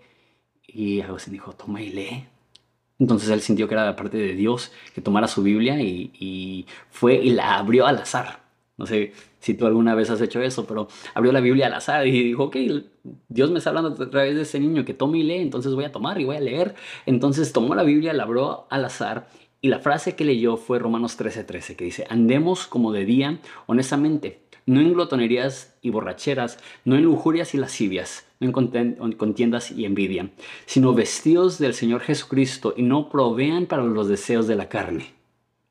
[0.67, 2.25] Y Agustín dijo, toma y lee.
[2.99, 6.67] Entonces él sintió que era la parte de Dios que tomara su Biblia y, y,
[6.89, 8.47] fue y la abrió al azar.
[8.79, 12.07] No sé si tú alguna vez has hecho eso, pero abrió la Biblia al azar
[12.07, 12.57] y dijo, ok,
[13.29, 15.85] Dios me está hablando a través de ese niño que tome y lee, entonces voy
[15.85, 16.75] a tomar y voy a leer.
[17.07, 19.29] Entonces tomó la Biblia, la abrió al azar
[19.61, 24.43] y la frase que leyó fue Romanos 13:13, que dice, andemos como de día, honestamente,
[24.67, 30.31] no en glotonerías y borracheras, no en lujurias y lascivias, no en contiendas y envidia,
[30.67, 35.15] sino vestidos del Señor Jesucristo y no provean para los deseos de la carne.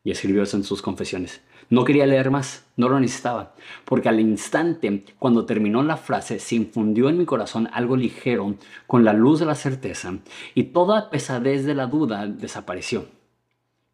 [0.04, 1.42] Y escribió eso en sus confesiones.
[1.70, 6.56] No quería leer más, no lo necesitaba, porque al instante, cuando terminó la frase, se
[6.56, 10.20] infundió en mi corazón algo ligero con la luz de la certeza
[10.54, 13.08] y toda pesadez de la duda desapareció.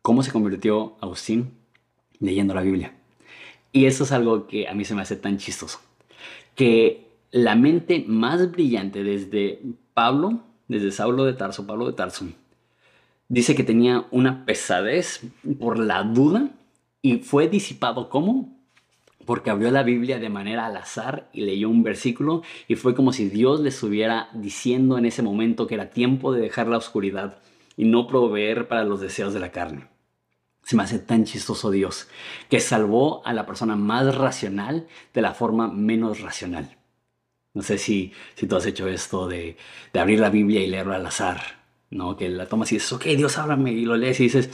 [0.01, 1.51] ¿Cómo se convirtió Agustín?
[2.19, 2.95] Leyendo la Biblia.
[3.71, 5.79] Y eso es algo que a mí se me hace tan chistoso.
[6.55, 9.61] Que la mente más brillante desde
[9.93, 12.25] Pablo, desde Saulo de Tarso, Pablo de Tarso,
[13.29, 15.21] dice que tenía una pesadez
[15.59, 16.49] por la duda
[17.03, 18.57] y fue disipado ¿cómo?
[19.25, 23.13] Porque abrió la Biblia de manera al azar y leyó un versículo y fue como
[23.13, 27.37] si Dios le estuviera diciendo en ese momento que era tiempo de dejar la oscuridad
[27.77, 29.90] y no proveer para los deseos de la carne.
[30.63, 32.07] Se me hace tan chistoso Dios,
[32.49, 36.77] que salvó a la persona más racional de la forma menos racional.
[37.53, 39.57] No sé si, si tú has hecho esto de,
[39.91, 41.41] de abrir la Biblia y leerlo al azar,
[41.89, 42.15] ¿no?
[42.15, 44.49] Que la tomas y dices, ok, Dios háblame, y lo lees y dices,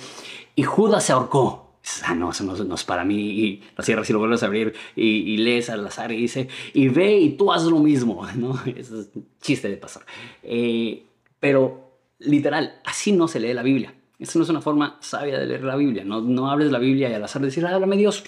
[0.56, 1.78] y Judas se ahorcó.
[2.04, 3.16] ah, no, eso no, es para mí.
[3.16, 6.90] Y lo cierras y lo vuelves a abrir y, lees al azar y dice, y
[6.90, 8.60] ve y tú haz lo mismo, ¿no?
[8.66, 8.92] Es
[9.40, 10.04] chiste de pasar.
[10.42, 11.06] Eh,
[11.40, 13.94] pero literal, así no se lee la Biblia.
[14.20, 16.04] Esta no es una forma sabia de leer la Biblia.
[16.04, 18.24] No, no abres la Biblia y al azar decir, háblame Dios.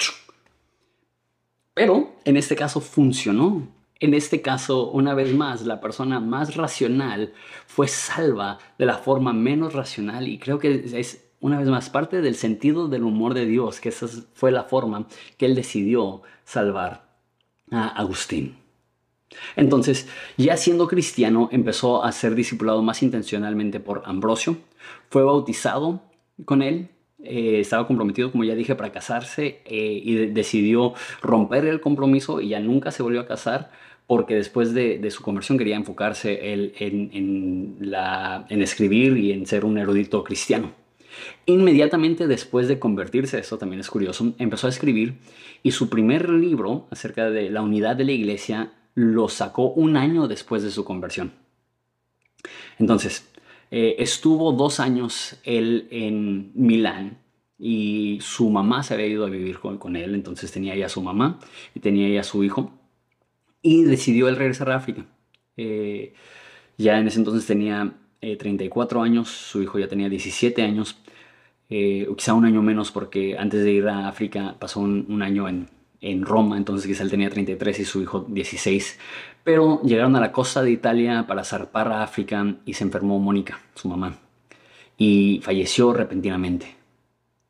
[1.73, 3.67] Pero en este caso funcionó.
[4.01, 7.33] En este caso, una vez más, la persona más racional
[7.67, 12.21] fue salva de la forma menos racional y creo que es una vez más parte
[12.21, 17.09] del sentido del humor de Dios, que esa fue la forma que él decidió salvar
[17.71, 18.57] a Agustín.
[19.55, 24.57] Entonces, ya siendo cristiano, empezó a ser discipulado más intencionalmente por Ambrosio,
[25.09, 26.01] fue bautizado
[26.45, 26.89] con él,
[27.23, 32.49] eh, estaba comprometido, como ya dije, para casarse eh, y decidió romper el compromiso y
[32.49, 33.71] ya nunca se volvió a casar
[34.07, 40.23] porque después de, su conversión quería enfocarse en, en escribir y en ser un erudito
[40.23, 40.71] cristiano.
[41.45, 45.15] Inmediatamente después de convertirse, eso también es curioso, empezó a escribir
[45.63, 50.27] y su primer libro acerca de la unidad de la iglesia lo sacó un año
[50.27, 51.31] después de su conversión.
[52.77, 53.29] Entonces,
[53.71, 57.19] eh, estuvo dos años él en Milán
[57.57, 61.39] y su mamá se había ido a vivir con, él, entonces tenía ya su mamá
[61.75, 62.71] y tenía ya su hijo.
[63.61, 65.05] y decidió él regresar a África.
[65.57, 66.13] Eh,
[66.77, 70.97] ya en ese entonces tenía 34 años, su hijo ya tenía 17 años,
[71.67, 75.67] quizá un año menos porque antes de ir a África pasó un, año en,
[76.01, 78.99] en Roma, entonces quizá él tenía 33 y su hijo 16.
[79.43, 83.59] Pero llegaron a la costa de Italia para zarpar a África y se enfermó Mónica,
[83.75, 84.17] su mamá,
[84.97, 86.75] y falleció repentinamente.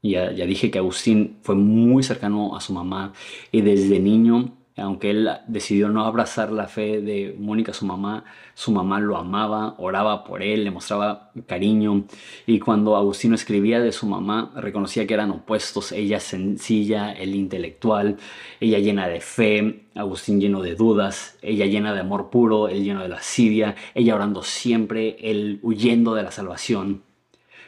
[0.01, 3.13] Ya, ya dije que Agustín fue muy cercano a su mamá
[3.51, 8.23] y desde niño aunque él decidió no abrazar la fe de Mónica, su mamá,
[8.53, 12.05] su mamá lo amaba, oraba por él, le mostraba cariño.
[12.45, 18.17] Y cuando Agustino escribía de su mamá, reconocía que eran opuestos, ella sencilla, él intelectual,
[18.59, 23.01] ella llena de fe, Agustín lleno de dudas, ella llena de amor puro, él lleno
[23.01, 27.03] de lascivia, ella orando siempre, él huyendo de la salvación.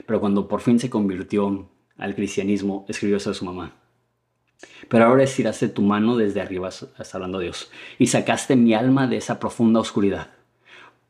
[0.05, 3.80] Pero cuando por fin se convirtió al cristianismo, escribió eso de su mamá.
[4.87, 9.17] Pero ahora estiraste tu mano desde arriba, está hablando Dios, y sacaste mi alma de
[9.17, 10.31] esa profunda oscuridad.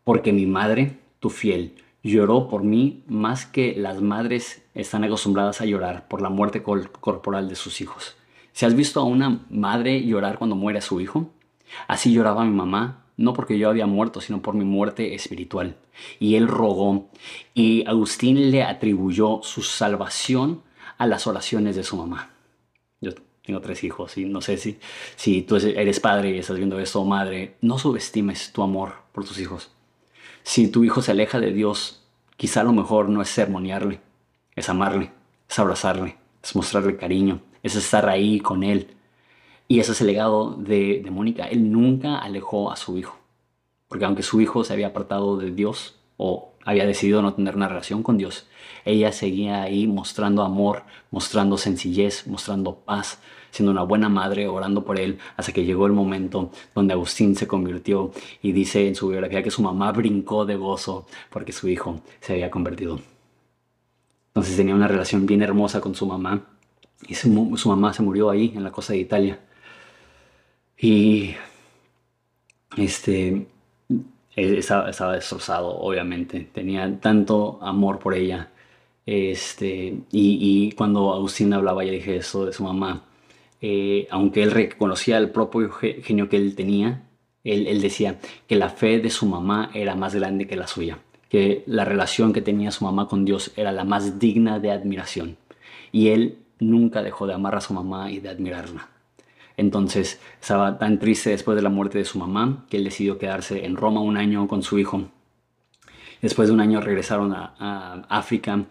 [0.03, 5.65] Porque mi madre, tu fiel, lloró por mí más que las madres están acostumbradas a
[5.65, 8.15] llorar por la muerte corporal de sus hijos.
[8.53, 11.29] Si has visto a una madre llorar cuando muere su hijo,
[11.87, 15.75] así lloraba mi mamá, no porque yo había muerto, sino por mi muerte espiritual.
[16.19, 17.09] Y él rogó,
[17.53, 20.63] y Agustín le atribuyó su salvación
[20.97, 22.30] a las oraciones de su mamá.
[23.43, 24.79] Tengo tres hijos y no sé si,
[25.15, 29.39] si tú eres padre y estás viendo esto madre, no subestimes tu amor por tus
[29.39, 29.71] hijos.
[30.43, 32.03] Si tu hijo se aleja de Dios,
[32.37, 33.99] quizá lo mejor no es sermonearle,
[34.55, 35.11] es amarle,
[35.49, 38.95] es abrazarle, es mostrarle cariño, es estar ahí con él.
[39.67, 41.45] Y ese es el legado de, de Mónica.
[41.45, 43.17] Él nunca alejó a su hijo.
[43.87, 47.67] Porque aunque su hijo se había apartado de Dios o había decidido no tener una
[47.67, 48.47] relación con Dios,
[48.85, 53.19] ella seguía ahí mostrando amor, mostrando sencillez, mostrando paz,
[53.51, 57.47] siendo una buena madre, orando por él, hasta que llegó el momento donde Agustín se
[57.47, 62.01] convirtió y dice en su biografía que su mamá brincó de gozo porque su hijo
[62.21, 62.99] se había convertido.
[64.29, 66.41] Entonces tenía una relación bien hermosa con su mamá
[67.07, 69.39] y su, mamá se murió ahí en la costa de Italia.
[70.77, 71.35] Y
[72.77, 73.47] este
[74.35, 76.49] estaba, estaba destrozado, obviamente.
[76.53, 78.51] Tenía tanto amor por ella
[79.05, 83.03] este, y, cuando Agustín hablaba, ya dije eso de su mamá,
[83.61, 87.03] eh, aunque él reconocía el propio genio que él tenía,
[87.43, 91.63] él, decía que la fe de su mamá era más grande que la suya, que
[91.65, 95.37] la relación que tenía su mamá con Dios era la más digna de admiración.
[95.91, 98.89] Y él nunca dejó de amar a su mamá y de admirarla.
[99.57, 103.65] Entonces estaba tan triste después de la muerte de su mamá que él decidió quedarse
[103.65, 105.09] en Roma un año con su hijo
[106.21, 108.65] Después de un año regresaron a, África.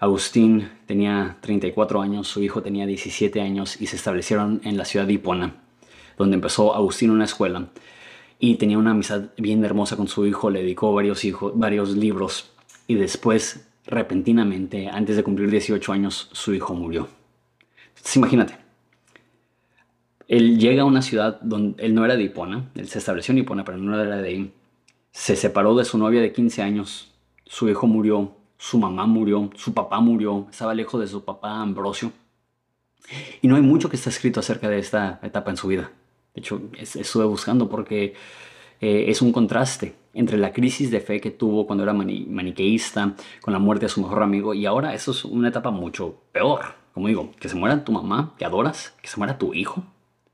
[0.00, 5.06] Agustín tenía 34 años, su hijo tenía 17 años y se establecieron en la ciudad
[5.06, 5.54] de Hipona,
[6.18, 7.68] donde empezó Agustín una escuela
[8.38, 11.24] y tenía una amistad bien hermosa con su hijo, le dedicó varios,
[11.96, 12.52] libros
[12.86, 17.08] y después, repentinamente, antes de cumplir 18 años, su hijo murió.
[18.14, 18.56] Imagínate,
[20.30, 23.38] él llega a una ciudad donde él no era de Hipona, él se estableció en
[23.38, 24.52] Hipona, pero no era de ahí
[25.12, 27.12] se separó de su novia de 15 años,
[27.44, 32.12] su hijo murió, su mamá murió, su papá murió, estaba lejos de su papá Ambrosio.
[33.42, 35.90] Y no hay mucho que está escrito acerca de esta etapa en su vida.
[36.34, 38.14] De hecho, estuve buscando porque
[38.80, 43.52] eh, es un contraste entre la crisis de fe que tuvo cuando era maniqueísta, con
[43.52, 46.60] la muerte de su mejor amigo, y ahora eso es una etapa mucho peor.
[46.94, 49.84] Como digo, que se muera tu mamá, que adoras, que se muera tu hijo,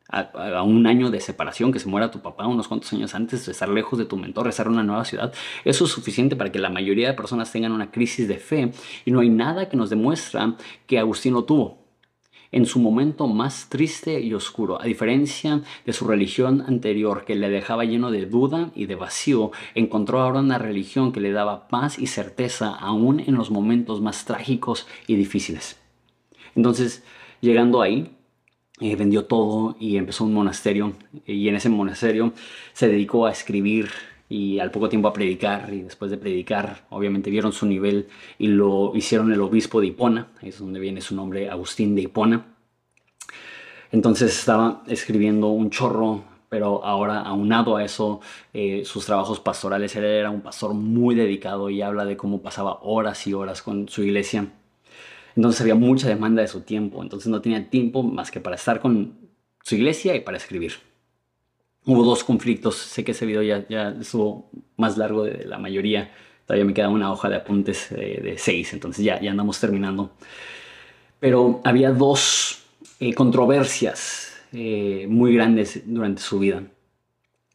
[0.08, 3.52] a, un año de separación, que se muera tu papá unos cuantos años antes de
[3.52, 5.32] estar lejos de tu mentor, estar en una nueva ciudad,
[5.64, 8.72] eso es suficiente para que la mayoría de personas tengan una crisis de fe
[9.04, 10.54] y no hay nada que nos demuestra
[10.86, 11.86] que Agustín lo tuvo
[12.52, 14.80] en su momento más triste y oscuro.
[14.80, 19.50] A diferencia de su religión anterior que le dejaba lleno de duda y de vacío,
[19.74, 24.24] encontró ahora una religión que le daba paz y certeza aún en los momentos más
[24.24, 25.78] trágicos y difíciles.
[26.54, 27.04] Entonces,
[27.40, 28.16] llegando ahí,
[28.78, 30.92] eh, vendió todo y empezó un monasterio
[31.24, 32.34] y en ese monasterio
[32.74, 33.88] se dedicó a escribir
[34.28, 38.08] y al poco tiempo a predicar y después de predicar obviamente vieron su nivel
[38.38, 42.02] y lo hicieron el obispo de Hipona, ahí es donde viene su nombre Agustín de
[42.02, 42.44] Hipona.
[43.92, 48.20] Entonces estaba escribiendo un chorro, pero ahora aunado a eso,
[48.52, 52.80] eh, sus trabajos pastorales, él era un pastor muy dedicado y habla de cómo pasaba
[52.82, 54.48] horas y horas con su iglesia
[55.36, 58.80] entonces había mucha demanda de su tiempo, entonces no tenía tiempo más que para estar
[58.80, 59.14] con
[59.62, 60.72] su iglesia y para escribir.
[61.84, 66.10] Hubo dos conflictos, sé que ese video ya, ya estuvo más largo de la mayoría,
[66.46, 70.10] todavía me queda una hoja de apuntes de, seis, entonces ya, andamos terminando.
[71.20, 72.64] Pero había dos
[72.98, 76.62] eh, controversias eh, muy grandes durante su vida.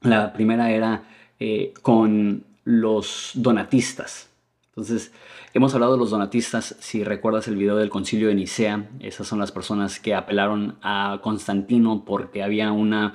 [0.02, 1.04] La primera era
[1.40, 4.31] eh, con los donatistas.
[4.74, 5.12] Entonces,
[5.54, 9.38] hemos hablado de los donatistas, si recuerdas el video del concilio de Nicea, esas son
[9.38, 13.14] las personas que apelaron a Constantino porque había una,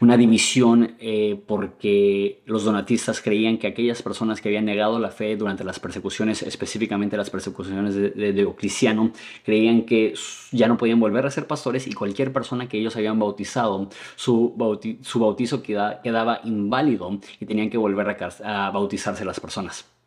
[0.00, 5.36] una división, eh, porque los donatistas creían que aquellas personas que habían negado la fe
[5.36, 9.12] durante las persecuciones, específicamente las persecuciones de, Diocleciano,
[9.44, 10.14] creían que
[10.50, 14.52] ya no podían volver a ser pastores y cualquier persona que ellos habían bautizado, su,
[14.56, 19.97] bautizo quedaba inválido y tenían que volver a bautizarse las personas.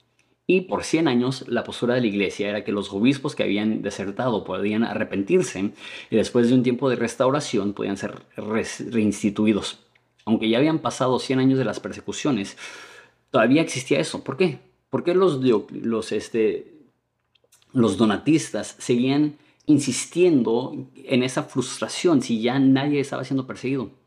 [0.51, 3.81] Y por 100 años la postura de la iglesia era que los obispos que habían
[3.81, 5.71] desertado podían arrepentirse
[6.09, 9.79] y después de un tiempo de restauración podían ser reinstituidos.
[10.25, 12.57] Aunque ya habían pasado 100 años de las persecuciones,
[13.29, 14.25] todavía existía eso.
[14.25, 14.59] ¿Por qué?
[14.89, 15.39] Porque los,
[15.71, 16.73] los, este,
[17.71, 19.37] los donatistas seguían
[19.67, 20.73] insistiendo
[21.05, 24.00] en esa frustración si ya nadie estaba siendo perseguido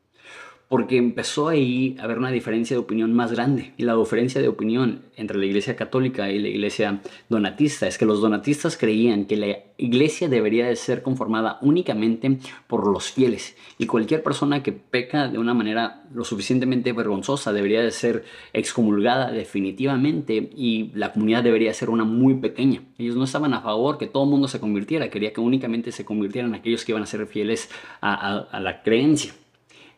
[0.75, 3.75] porque empezó ahí a haber una diferencia de opinión más grande.
[3.77, 8.05] Y la diferencia de opinión entre la iglesia católica y la iglesia donatista es que
[8.05, 13.87] los donatistas creían que la iglesia debería de ser conformada únicamente por los fieles y
[13.87, 20.51] cualquier persona que peca de una manera lo suficientemente vergonzosa debería de ser excomulgada definitivamente
[20.57, 22.83] y la comunidad debería ser una muy pequeña.
[22.99, 26.05] Ellos no estaban a favor que todo el mundo se convirtiera, quería que únicamente se
[26.05, 27.71] convirtieran aquellos que iban a ser fieles
[28.01, 29.35] a la creencia.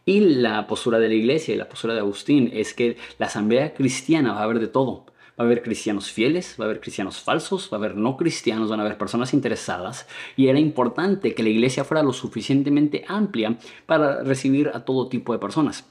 [0.08, 3.74] Y la postura de la iglesia y la postura de Agustín es que la asamblea
[3.74, 5.04] cristiana va a haber de todo.
[5.38, 8.70] Va a haber cristianos fieles, va a haber cristianos falsos, va a haber no cristianos,
[8.70, 10.06] van a haber personas interesadas.
[10.36, 15.32] Y era importante que la iglesia fuera lo suficientemente amplia para recibir a todo tipo
[15.32, 15.84] de personas.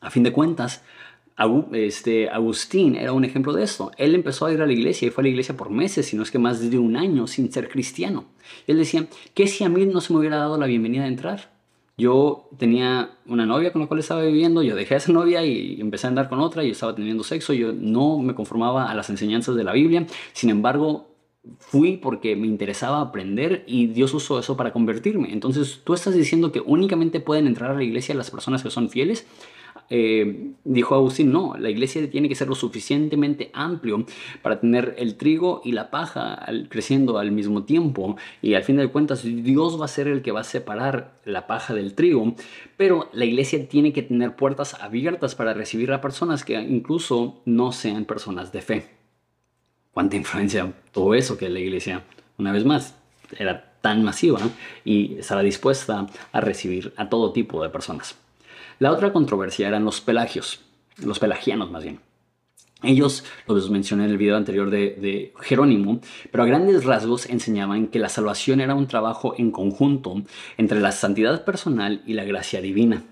[0.00, 0.84] A fin de cuentas,
[1.72, 3.90] este, Agustín era un ejemplo de esto.
[3.98, 6.16] Él empezó a ir a la iglesia y fue a la iglesia por meses, si
[6.16, 8.26] no es que más de un año sin ser cristiano.
[8.68, 11.59] Él decía, ¿qué si a mí no se me hubiera dado la bienvenida a entrar?
[11.96, 15.80] Yo tenía una novia con la cual estaba viviendo, yo dejé a esa novia y
[15.80, 19.10] empecé a andar con otra, y estaba teniendo sexo, yo no me conformaba a las
[19.10, 21.10] enseñanzas de la Biblia, sin embargo,
[21.58, 25.32] fui porque me interesaba aprender y Dios usó eso para convertirme.
[25.32, 28.90] Entonces, tú estás diciendo que únicamente pueden entrar a la iglesia las personas que son
[28.90, 29.26] fieles.
[29.92, 34.06] Eh, dijo Agustín, no, la iglesia tiene que ser lo suficientemente amplio
[34.40, 38.86] para tener el trigo y la paja creciendo al mismo tiempo y al fin de
[38.86, 42.36] cuentas Dios va a ser el que va a separar la paja del trigo,
[42.76, 47.72] pero la iglesia tiene que tener puertas abiertas para recibir a personas que incluso no
[47.72, 48.86] sean personas de fe.
[49.90, 52.04] ¿Cuánta influencia todo eso que la iglesia,
[52.38, 52.94] una vez más,
[53.36, 54.38] era tan masiva
[54.84, 58.16] y estaba dispuesta a recibir a todo tipo de personas?
[58.80, 60.60] La otra controversia eran los pelagios,
[61.04, 62.00] los pelagianos más bien.
[62.82, 66.00] Ellos, los mencioné en el video anterior de, Jerónimo,
[66.32, 70.22] pero a grandes rasgos enseñaban que la salvación era un trabajo en conjunto
[70.56, 73.04] entre la santidad personal y la gracia divina.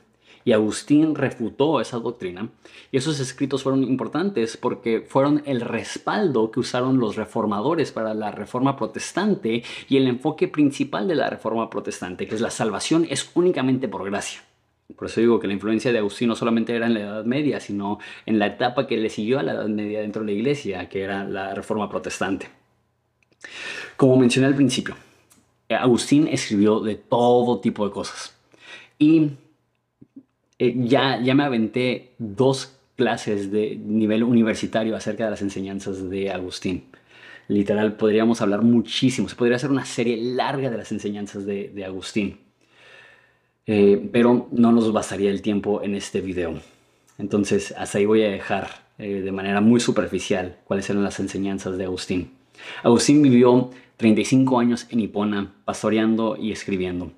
[0.43, 2.49] Y Agustín refutó esa doctrina
[2.91, 8.31] y esos escritos fueron importantes porque fueron el respaldo que usaron los reformadores para la
[8.31, 13.31] reforma protestante y el enfoque principal de la reforma protestante, que es la salvación es
[13.35, 14.48] únicamente por gracia.
[14.99, 17.61] Por eso digo que la influencia de Agustín no solamente era en la Edad Media,
[17.61, 20.89] sino en la etapa que le siguió a la Edad Media dentro de la Iglesia,
[20.89, 22.49] que era la Reforma Protestante.
[23.97, 24.97] Como mencioné al principio,
[25.69, 28.35] Agustín escribió de todo tipo de cosas.
[28.99, 29.31] Y
[30.59, 36.33] eh, ya, ya me aventé dos clases de nivel universitario acerca de las enseñanzas de
[36.33, 36.87] Agustín.
[37.47, 39.29] Literal, podríamos hablar muchísimo.
[39.29, 42.48] Se podría hacer una serie larga de las enseñanzas de, de Agustín.
[43.71, 46.59] Eh, pero no nos bastaría el tiempo en este video.
[47.19, 51.77] Entonces, hasta ahí voy a dejar eh, de manera muy superficial cuáles eran las enseñanzas
[51.77, 52.33] de Agustín.
[52.83, 57.13] Agustín vivió 35 años en Hipona, pastoreando y escribiendo.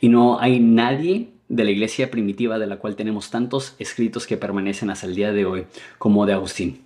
[0.00, 4.36] Y no hay nadie de la iglesia primitiva de la cual tenemos tantos escritos que
[4.36, 5.66] permanecen hasta el día de hoy
[5.98, 6.82] como de Agustín.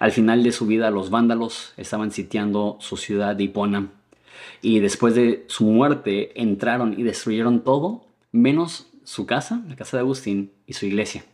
[0.00, 3.90] Al final de su vida los vándalos estaban sitiando su ciudad de Hipona
[4.62, 10.02] y después de su muerte entraron y destruyeron todo, menos su casa, la casa de
[10.02, 11.24] Agustín, y su iglesia.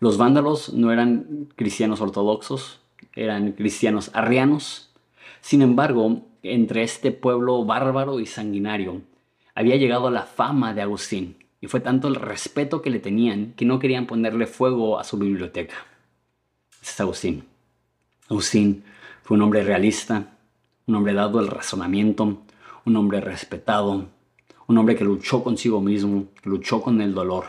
[0.00, 2.80] Los vándalos no eran cristianos ortodoxos,
[3.14, 4.90] eran cristianos arrianos.
[5.40, 9.02] Sin embargo, entre este pueblo bárbaro y sanguinario
[9.54, 13.66] había llegado la fama de Agustín, y fue tanto el respeto que le tenían que
[13.66, 15.76] no querían ponerle fuego a su biblioteca.
[16.82, 17.44] Es Agustín.
[18.28, 18.84] Agustín
[19.22, 20.38] fue un hombre realista,
[20.86, 22.38] un hombre dado al razonamiento,
[22.84, 24.06] un hombre respetado,
[24.66, 27.46] un hombre que luchó consigo mismo, luchó con el dolor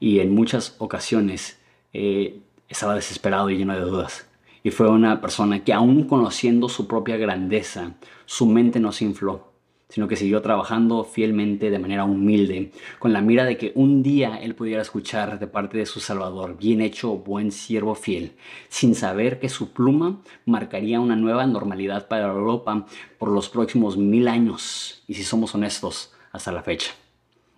[0.00, 1.58] y en muchas ocasiones
[1.92, 4.28] eh, estaba desesperado y lleno de dudas.
[4.62, 7.94] Y fue una persona que aún conociendo su propia grandeza,
[8.24, 9.53] su mente no se infló.
[9.88, 14.38] Sino que siguió trabajando fielmente de manera humilde, con la mira de que un día
[14.42, 18.32] él pudiera escuchar de parte de su Salvador, bien hecho, buen siervo fiel,
[18.68, 22.86] sin saber que su pluma marcaría una nueva normalidad para Europa
[23.18, 26.92] por los próximos mil años, y si somos honestos, hasta la fecha.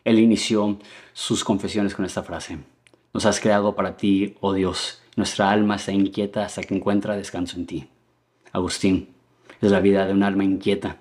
[0.05, 0.79] Él inició
[1.13, 2.59] sus confesiones con esta frase.
[3.15, 5.01] Nos has creado para ti, oh Dios.
[5.17, 7.89] Nuestra alma está inquieta hasta que encuentra descanso en ti.
[8.53, 9.09] Agustín,
[9.63, 10.99] es la vida de un alma inquieta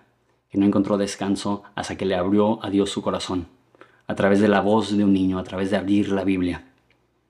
[0.56, 3.48] que no encontró descanso hasta que le abrió a Dios su corazón,
[4.08, 6.64] a través de la voz de un niño, a través de abrir la Biblia.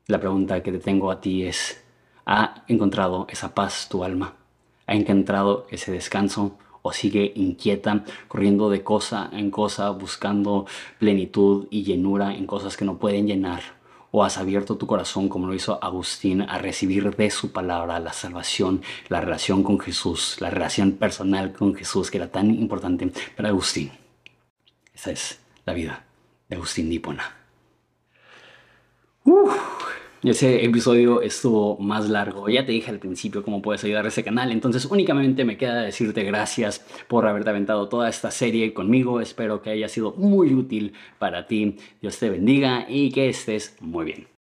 [0.05, 1.83] La pregunta que te tengo a ti es,
[2.27, 4.35] ¿ha encontrado esa paz tu alma?
[4.85, 6.59] ¿Ha encontrado ese descanso?
[6.83, 10.67] ¿O sigue inquieta, corriendo de cosa en cosa, buscando
[10.99, 13.63] plenitud y llenura en cosas que no pueden llenar?
[14.17, 18.13] O has abierto tu corazón como lo hizo Agustín a recibir de su palabra la
[18.13, 23.49] salvación, la relación con Jesús, la relación personal con Jesús que era tan importante para
[23.49, 23.91] Agustín.
[24.93, 26.05] Esa es la vida
[26.47, 27.35] de Agustín Dípona.
[30.25, 32.49] Ese episodio estuvo más largo.
[32.49, 34.51] Ya te dije al principio cómo puedes ayudar a ese canal.
[34.51, 39.21] Entonces únicamente me queda decirte gracias por haberte aventado toda esta serie conmigo.
[39.21, 41.77] Espero que haya sido muy útil para ti.
[42.01, 44.27] Dios te bendiga y que estés muy bien.